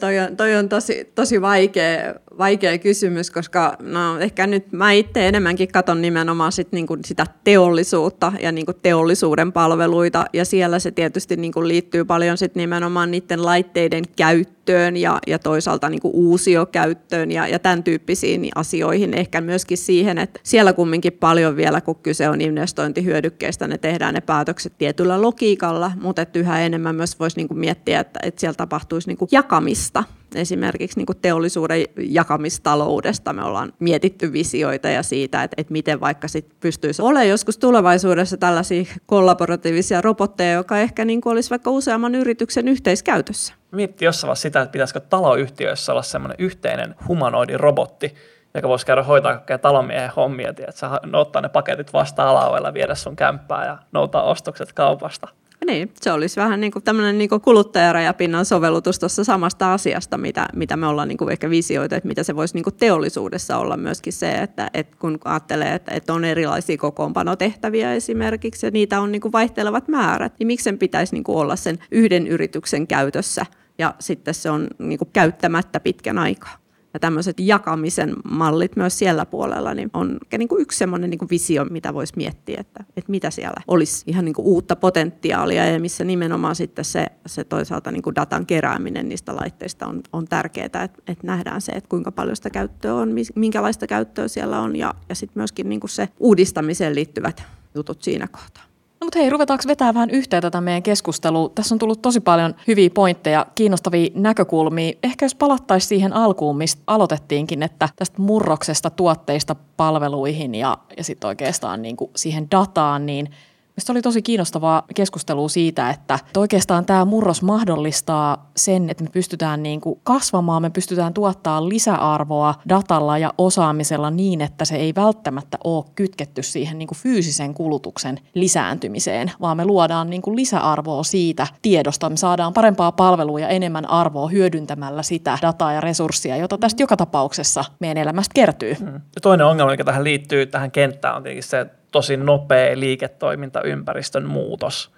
Toi 0.00 0.18
on, 0.18 0.36
toi 0.36 0.56
on 0.56 0.68
tosi, 0.68 1.12
tosi 1.14 1.42
vaikea, 1.42 2.14
vaikea 2.38 2.78
kysymys, 2.78 3.30
koska 3.30 3.76
no, 3.80 4.18
ehkä 4.18 4.46
nyt 4.46 4.72
mä 4.72 4.92
itse 4.92 5.28
enemmänkin 5.28 5.68
katon 5.68 6.02
nimenomaan 6.02 6.52
sit 6.52 6.72
niinku 6.72 6.98
sitä 7.04 7.26
teollisuutta 7.44 8.32
ja 8.40 8.52
niinku 8.52 8.72
teollisuuden 8.72 9.52
palveluita, 9.52 10.24
ja 10.32 10.44
siellä 10.44 10.78
se 10.78 10.90
tietysti 10.90 11.36
niinku 11.36 11.68
liittyy 11.68 12.04
paljon 12.04 12.38
sit 12.38 12.54
nimenomaan 12.54 13.10
niiden 13.10 13.44
laitteiden 13.44 14.04
käyttöön 14.16 14.96
ja, 14.96 15.18
ja 15.26 15.38
toisaalta 15.38 15.88
niinku 15.88 16.10
uusiokäyttöön 16.14 17.30
ja, 17.30 17.48
ja 17.48 17.58
tämän 17.58 17.82
tyyppisiin 17.82 18.48
asioihin. 18.54 19.14
Ehkä 19.14 19.40
myöskin 19.40 19.78
siihen, 19.78 20.18
että 20.18 20.40
siellä 20.42 20.72
kumminkin 20.72 21.12
paljon 21.12 21.56
vielä, 21.56 21.80
kun 21.80 21.96
kyse 21.96 22.28
on 22.28 22.40
investointihyödykkeistä, 22.40 23.68
ne 23.68 23.78
tehdään 23.78 24.14
ne 24.14 24.20
päätökset 24.20 24.72
tietyllä 24.78 25.22
logiikalla, 25.22 25.92
mutta 26.00 26.22
että 26.22 26.38
yhä 26.38 26.60
enemmän 26.60 26.96
myös 26.96 27.20
voisi 27.20 27.36
niinku 27.36 27.54
miettiä, 27.54 28.00
että, 28.00 28.20
että 28.22 28.40
siellä 28.40 28.56
tapahtuisi 28.56 29.08
niinku 29.08 29.28
jakamista 29.32 30.04
esimerkiksi 30.34 30.98
niin 30.98 31.06
teollisuuden 31.22 31.84
jakamistaloudesta 32.22 33.32
me 33.32 33.44
ollaan 33.44 33.72
mietitty 33.78 34.32
visioita 34.32 34.88
ja 34.88 35.02
siitä, 35.02 35.42
että, 35.42 35.54
että 35.56 35.72
miten 35.72 36.00
vaikka 36.00 36.28
sit 36.28 36.60
pystyisi 36.60 37.02
olemaan 37.02 37.28
joskus 37.28 37.58
tulevaisuudessa 37.58 38.36
tällaisia 38.36 38.84
kollaboratiivisia 39.06 40.00
robotteja, 40.00 40.52
joka 40.52 40.78
ehkä 40.78 41.04
niin 41.04 41.20
olisi 41.24 41.50
vaikka 41.50 41.70
useamman 41.70 42.14
yrityksen 42.14 42.68
yhteiskäytössä. 42.68 43.54
Mietti 43.70 44.04
jossain 44.04 44.28
vaiheessa 44.28 44.42
sitä, 44.42 44.62
että 44.62 44.72
pitäisikö 44.72 45.00
taloyhtiöissä 45.00 45.92
olla 45.92 46.02
semmoinen 46.02 46.36
yhteinen 46.38 46.94
humanoidi 47.08 47.56
robotti, 47.56 48.14
joka 48.54 48.68
voisi 48.68 48.86
käydä 48.86 49.02
hoitaa 49.02 49.32
kaikkea 49.32 49.58
talonmiehen 49.58 50.10
hommia, 50.16 50.48
että 50.50 50.72
sä 50.74 51.00
ottaa 51.12 51.42
ne 51.42 51.48
paketit 51.48 51.92
vasta 51.92 52.28
alauella, 52.30 52.74
viedä 52.74 52.94
sun 52.94 53.16
kämppää 53.16 53.66
ja 53.66 53.78
noutaa 53.92 54.22
ostokset 54.22 54.72
kaupasta. 54.72 55.28
Niin, 55.66 55.90
se 56.00 56.12
olisi 56.12 56.40
vähän 56.40 56.60
niin 56.60 56.72
kuin 56.72 56.82
tämmöinen 56.82 57.18
niin 57.18 57.28
kuin 57.28 57.40
kuluttajarajapinnan 57.40 58.44
sovellutus 58.44 58.98
tuossa 58.98 59.24
samasta 59.24 59.72
asiasta, 59.72 60.18
mitä, 60.18 60.48
mitä 60.54 60.76
me 60.76 60.86
ollaan 60.86 61.08
niin 61.08 61.18
kuin 61.18 61.32
ehkä 61.32 61.50
visioita, 61.50 61.96
että 61.96 62.08
mitä 62.08 62.22
se 62.22 62.36
voisi 62.36 62.54
niin 62.54 62.64
kuin 62.64 62.74
teollisuudessa 62.74 63.58
olla 63.58 63.76
myöskin 63.76 64.12
se, 64.12 64.30
että, 64.32 64.70
että 64.74 64.96
kun 64.98 65.18
ajattelee, 65.24 65.74
että, 65.74 65.92
että 65.94 66.12
on 66.12 66.24
erilaisia 66.24 66.76
kokoonpanotehtäviä 66.76 67.94
esimerkiksi 67.94 68.66
ja 68.66 68.70
niitä 68.70 69.00
on 69.00 69.12
niin 69.12 69.22
kuin 69.22 69.32
vaihtelevat 69.32 69.88
määrät, 69.88 70.32
niin 70.38 70.46
miksi 70.46 70.64
sen 70.64 70.78
pitäisi 70.78 71.14
niin 71.14 71.24
kuin 71.24 71.38
olla 71.38 71.56
sen 71.56 71.78
yhden 71.90 72.26
yrityksen 72.26 72.86
käytössä 72.86 73.46
ja 73.78 73.94
sitten 73.98 74.34
se 74.34 74.50
on 74.50 74.68
niin 74.78 74.98
kuin 74.98 75.10
käyttämättä 75.12 75.80
pitkän 75.80 76.18
aikaa 76.18 76.61
ja 76.94 77.00
tämmöiset 77.00 77.40
jakamisen 77.40 78.16
mallit 78.24 78.76
myös 78.76 78.98
siellä 78.98 79.26
puolella 79.26 79.74
niin 79.74 79.90
on 79.94 80.18
niin 80.38 80.48
kuin 80.48 80.62
yksi 80.62 80.78
semmoinen 80.78 81.10
niin 81.10 81.30
visio, 81.30 81.64
mitä 81.64 81.94
voisi 81.94 82.12
miettiä, 82.16 82.60
että, 82.60 82.84
että 82.96 83.10
mitä 83.10 83.30
siellä 83.30 83.60
olisi 83.68 84.04
ihan 84.06 84.24
niin 84.24 84.34
kuin 84.34 84.46
uutta 84.46 84.76
potentiaalia 84.76 85.66
ja 85.66 85.80
missä 85.80 86.04
nimenomaan 86.04 86.54
sitten 86.54 86.84
se, 86.84 87.06
se 87.26 87.44
toisaalta 87.44 87.90
niin 87.90 88.02
kuin 88.02 88.14
datan 88.14 88.46
kerääminen 88.46 89.08
niistä 89.08 89.36
laitteista 89.36 89.86
on, 89.86 90.02
on 90.12 90.28
tärkeää, 90.28 90.66
että, 90.66 90.84
että 90.84 91.26
nähdään 91.26 91.60
se, 91.60 91.72
että 91.72 91.88
kuinka 91.88 92.12
paljon 92.12 92.36
sitä 92.36 92.50
käyttöä 92.50 92.94
on, 92.94 93.10
minkälaista 93.34 93.86
käyttöä 93.86 94.28
siellä 94.28 94.60
on 94.60 94.76
ja, 94.76 94.94
ja 95.08 95.14
sitten 95.14 95.40
myöskin 95.40 95.68
niin 95.68 95.80
kuin 95.80 95.90
se 95.90 96.08
uudistamiseen 96.20 96.94
liittyvät 96.94 97.42
jutut 97.74 98.02
siinä 98.02 98.26
kohtaa. 98.26 98.71
No 99.02 99.06
mutta 99.06 99.18
hei, 99.18 99.30
ruvetaanko 99.30 99.64
vetää 99.66 99.94
vähän 99.94 100.10
yhteen 100.10 100.42
tätä 100.42 100.60
meidän 100.60 100.82
keskustelua? 100.82 101.50
Tässä 101.54 101.74
on 101.74 101.78
tullut 101.78 102.02
tosi 102.02 102.20
paljon 102.20 102.54
hyviä 102.66 102.90
pointteja, 102.90 103.46
kiinnostavia 103.54 104.10
näkökulmia. 104.14 104.92
Ehkä 105.02 105.24
jos 105.24 105.34
palattaisiin 105.34 105.88
siihen 105.88 106.12
alkuun, 106.12 106.56
mistä 106.56 106.82
aloitettiinkin, 106.86 107.62
että 107.62 107.88
tästä 107.96 108.22
murroksesta 108.22 108.90
tuotteista 108.90 109.56
palveluihin 109.76 110.54
ja, 110.54 110.78
ja 110.96 111.04
sitten 111.04 111.28
oikeastaan 111.28 111.82
niin 111.82 111.96
kuin 111.96 112.10
siihen 112.16 112.50
dataan, 112.50 113.06
niin– 113.06 113.30
Mielestäni 113.72 113.96
oli 113.96 114.02
tosi 114.02 114.22
kiinnostavaa 114.22 114.84
keskustelua 114.94 115.48
siitä, 115.48 115.90
että, 115.90 116.18
oikeastaan 116.36 116.84
tämä 116.84 117.04
murros 117.04 117.42
mahdollistaa 117.42 118.50
sen, 118.56 118.90
että 118.90 119.04
me 119.04 119.10
pystytään 119.12 119.62
niin 119.62 119.80
kuin 119.80 120.00
kasvamaan, 120.02 120.62
me 120.62 120.70
pystytään 120.70 121.14
tuottaa 121.14 121.68
lisäarvoa 121.68 122.54
datalla 122.68 123.18
ja 123.18 123.34
osaamisella 123.38 124.10
niin, 124.10 124.40
että 124.40 124.64
se 124.64 124.76
ei 124.76 124.94
välttämättä 124.94 125.58
ole 125.64 125.84
kytketty 125.94 126.42
siihen 126.42 126.78
niin 126.78 126.86
kuin 126.86 126.98
fyysisen 126.98 127.54
kulutuksen 127.54 128.18
lisääntymiseen, 128.34 129.32
vaan 129.40 129.56
me 129.56 129.64
luodaan 129.64 130.10
niin 130.10 130.22
kuin 130.22 130.36
lisäarvoa 130.36 131.02
siitä 131.02 131.46
tiedosta. 131.62 132.10
Me 132.10 132.16
saadaan 132.16 132.52
parempaa 132.52 132.92
palvelua 132.92 133.40
ja 133.40 133.48
enemmän 133.48 133.90
arvoa 133.90 134.28
hyödyntämällä 134.28 135.02
sitä 135.02 135.38
dataa 135.42 135.72
ja 135.72 135.80
resurssia, 135.80 136.36
jota 136.36 136.58
tästä 136.58 136.82
joka 136.82 136.96
tapauksessa 136.96 137.64
meidän 137.80 138.02
elämästä 138.02 138.32
kertyy. 138.34 138.74
Hmm. 138.74 138.94
Ja 138.94 139.20
toinen 139.22 139.46
ongelma, 139.46 139.72
joka 139.72 139.84
tähän 139.84 140.04
liittyy 140.04 140.46
tähän 140.46 140.70
kenttään, 140.70 141.16
on 141.16 141.22
tietenkin 141.22 141.42
se, 141.42 141.60
että 141.60 141.81
tosi 141.92 142.16
nopea 142.16 142.78
liiketoimintaympäristön 142.80 144.24
muutos. 144.26 144.90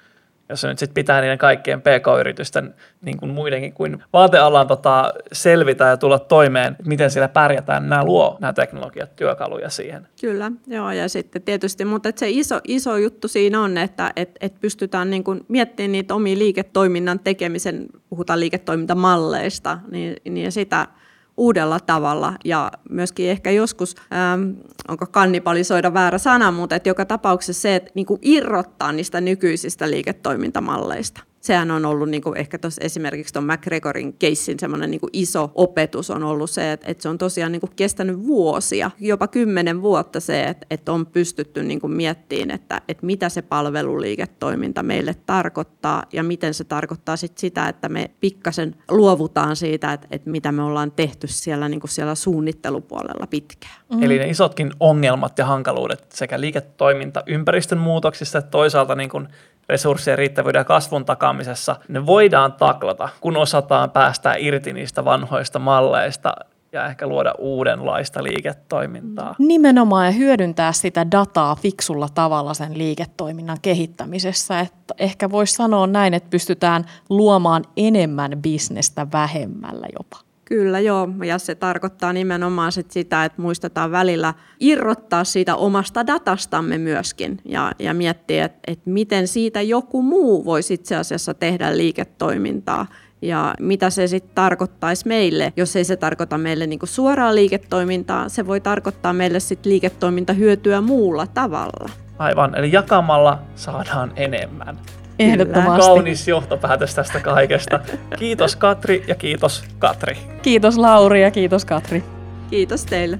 Jos 0.48 0.60
se 0.60 0.68
nyt 0.68 0.78
sitten 0.78 0.94
pitää 0.94 1.20
niiden 1.20 1.38
kaikkien 1.38 1.80
pk-yritysten, 1.80 2.74
niin 3.02 3.16
kuin 3.16 3.32
muidenkin 3.32 3.72
kuin 3.72 4.02
vaatealan 4.12 4.66
tota, 4.66 5.12
selvitä 5.32 5.84
ja 5.84 5.96
tulla 5.96 6.18
toimeen, 6.18 6.76
miten 6.86 7.10
siellä 7.10 7.28
pärjätään, 7.28 7.88
nämä 7.88 8.04
luo 8.04 8.36
nämä 8.40 8.52
teknologiat 8.52 9.16
työkaluja 9.16 9.70
siihen. 9.70 10.08
Kyllä, 10.20 10.52
joo 10.66 10.90
ja 10.90 11.08
sitten 11.08 11.42
tietysti, 11.42 11.84
mutta 11.84 12.08
se 12.16 12.30
iso, 12.30 12.60
iso 12.68 12.96
juttu 12.96 13.28
siinä 13.28 13.60
on, 13.60 13.78
että 13.78 14.12
et, 14.16 14.30
et 14.40 14.60
pystytään 14.60 15.10
niin 15.10 15.24
kuin 15.24 15.44
miettimään 15.48 15.92
niitä 15.92 16.14
omia 16.14 16.38
liiketoiminnan 16.38 17.18
tekemisen, 17.18 17.86
puhutaan 18.08 18.40
liiketoimintamalleista, 18.40 19.78
niin, 19.90 20.16
niin 20.24 20.52
sitä– 20.52 20.86
uudella 21.36 21.80
tavalla. 21.80 22.34
Ja 22.44 22.70
myöskin 22.90 23.30
ehkä 23.30 23.50
joskus, 23.50 23.94
ähm, 24.12 24.50
onko 24.88 25.06
kannibalisoida 25.06 25.94
väärä 25.94 26.18
sana, 26.18 26.50
mutta 26.50 26.76
että 26.76 26.88
joka 26.88 27.04
tapauksessa 27.04 27.62
se, 27.62 27.74
että 27.74 27.90
niin 27.94 28.06
kuin 28.06 28.18
irrottaa 28.22 28.92
niistä 28.92 29.20
nykyisistä 29.20 29.90
liiketoimintamalleista 29.90 31.20
sehän 31.44 31.70
on 31.70 31.84
ollut 31.84 32.08
niin 32.08 32.22
kuin 32.22 32.36
ehkä 32.36 32.58
tuossa 32.58 32.84
esimerkiksi 32.84 33.32
tuon 33.34 33.44
McGregorin 33.44 34.12
keissin 34.12 34.58
semmoinen 34.58 34.90
niin 34.90 35.00
iso 35.12 35.52
opetus 35.54 36.10
on 36.10 36.22
ollut 36.22 36.50
se, 36.50 36.72
että, 36.72 36.86
että 36.90 37.02
se 37.02 37.08
on 37.08 37.18
tosiaan 37.18 37.52
niin 37.52 37.60
kuin 37.60 37.72
kestänyt 37.76 38.26
vuosia, 38.26 38.90
jopa 39.00 39.28
kymmenen 39.28 39.82
vuotta 39.82 40.20
se, 40.20 40.44
että, 40.44 40.66
että 40.70 40.92
on 40.92 41.06
pystytty 41.06 41.62
niin 41.62 41.80
kuin 41.80 41.92
miettimään, 41.92 42.50
että, 42.50 42.80
että 42.88 43.06
mitä 43.06 43.28
se 43.28 43.42
palveluliiketoiminta 43.42 44.82
meille 44.82 45.14
tarkoittaa 45.26 46.02
ja 46.12 46.22
miten 46.22 46.54
se 46.54 46.64
tarkoittaa 46.64 47.16
sit 47.16 47.38
sitä, 47.38 47.68
että 47.68 47.88
me 47.88 48.10
pikkasen 48.20 48.76
luovutaan 48.90 49.56
siitä, 49.56 49.92
että, 49.92 50.08
että 50.10 50.30
mitä 50.30 50.52
me 50.52 50.62
ollaan 50.62 50.92
tehty 50.92 51.26
siellä, 51.26 51.68
niin 51.68 51.80
kuin 51.80 51.90
siellä 51.90 52.14
suunnittelupuolella 52.14 53.26
pitkään. 53.26 53.74
Mm. 53.92 54.02
Eli 54.02 54.18
ne 54.18 54.28
isotkin 54.28 54.72
ongelmat 54.80 55.38
ja 55.38 55.46
hankaluudet 55.46 56.12
sekä 56.12 56.40
liiketoiminta 56.40 57.22
ympäristön 57.26 57.78
muutoksissa 57.78 58.38
että 58.38 58.50
toisaalta 58.50 58.94
niin 58.94 59.10
kuin 59.10 59.28
resurssien 59.68 60.18
riittävyyden 60.18 60.60
ja 60.60 60.64
kasvun 60.64 61.04
takaamisessa, 61.04 61.76
ne 61.88 62.06
voidaan 62.06 62.52
taklata, 62.52 63.08
kun 63.20 63.36
osataan 63.36 63.90
päästä 63.90 64.34
irti 64.38 64.72
niistä 64.72 65.04
vanhoista 65.04 65.58
malleista 65.58 66.34
ja 66.72 66.86
ehkä 66.86 67.06
luoda 67.06 67.34
uudenlaista 67.38 68.22
liiketoimintaa. 68.22 69.34
Nimenomaan 69.38 70.06
ja 70.06 70.12
hyödyntää 70.12 70.72
sitä 70.72 71.10
dataa 71.10 71.56
fiksulla 71.56 72.08
tavalla 72.14 72.54
sen 72.54 72.78
liiketoiminnan 72.78 73.58
kehittämisessä. 73.62 74.60
Että 74.60 74.94
ehkä 74.98 75.30
voisi 75.30 75.54
sanoa 75.54 75.86
näin, 75.86 76.14
että 76.14 76.30
pystytään 76.30 76.84
luomaan 77.10 77.64
enemmän 77.76 78.32
bisnestä 78.42 79.06
vähemmällä 79.12 79.86
jopa. 79.98 80.23
Kyllä 80.44 80.80
joo, 80.80 81.08
ja 81.24 81.38
se 81.38 81.54
tarkoittaa 81.54 82.12
nimenomaan 82.12 82.72
sit 82.72 82.90
sitä, 82.90 83.24
että 83.24 83.42
muistetaan 83.42 83.90
välillä 83.90 84.34
irrottaa 84.60 85.24
siitä 85.24 85.56
omasta 85.56 86.06
datastamme 86.06 86.78
myöskin 86.78 87.40
ja, 87.44 87.72
ja 87.78 87.94
miettiä, 87.94 88.44
että, 88.44 88.58
että 88.66 88.90
miten 88.90 89.28
siitä 89.28 89.62
joku 89.62 90.02
muu 90.02 90.44
voisi 90.44 90.74
itse 90.74 90.96
asiassa 90.96 91.34
tehdä 91.34 91.76
liiketoimintaa 91.76 92.86
ja 93.22 93.54
mitä 93.60 93.90
se 93.90 94.06
sitten 94.06 94.34
tarkoittaisi 94.34 95.08
meille, 95.08 95.52
jos 95.56 95.76
ei 95.76 95.84
se 95.84 95.96
tarkoita 95.96 96.38
meille 96.38 96.66
niinku 96.66 96.86
suoraa 96.86 97.34
liiketoimintaa, 97.34 98.28
se 98.28 98.46
voi 98.46 98.60
tarkoittaa 98.60 99.12
meille 99.12 99.40
sitten 99.40 99.70
liiketoimintahyötyä 99.70 100.80
muulla 100.80 101.26
tavalla. 101.26 101.90
Aivan, 102.18 102.54
eli 102.54 102.72
jakamalla 102.72 103.38
saadaan 103.54 104.12
enemmän. 104.16 104.78
Ehdottomasti. 105.18 105.86
Kaunis 105.86 106.28
johtopäätös 106.28 106.94
tästä 106.94 107.20
kaikesta. 107.20 107.80
Kiitos 108.18 108.56
Katri 108.56 109.04
ja 109.06 109.14
kiitos 109.14 109.64
Katri. 109.78 110.16
Kiitos 110.42 110.78
Lauri 110.78 111.22
ja 111.22 111.30
kiitos 111.30 111.64
Katri. 111.64 112.04
Kiitos 112.50 112.84
teille. 112.84 113.18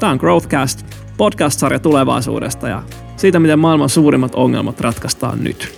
Tämä 0.00 0.12
on 0.12 0.18
Growthcast, 0.18 0.86
podcast-sarja 1.16 1.78
tulevaisuudesta 1.78 2.68
ja 2.68 2.82
siitä, 3.16 3.38
miten 3.38 3.58
maailman 3.58 3.88
suurimmat 3.88 4.34
ongelmat 4.34 4.80
ratkaistaan 4.80 5.44
nyt. 5.44 5.77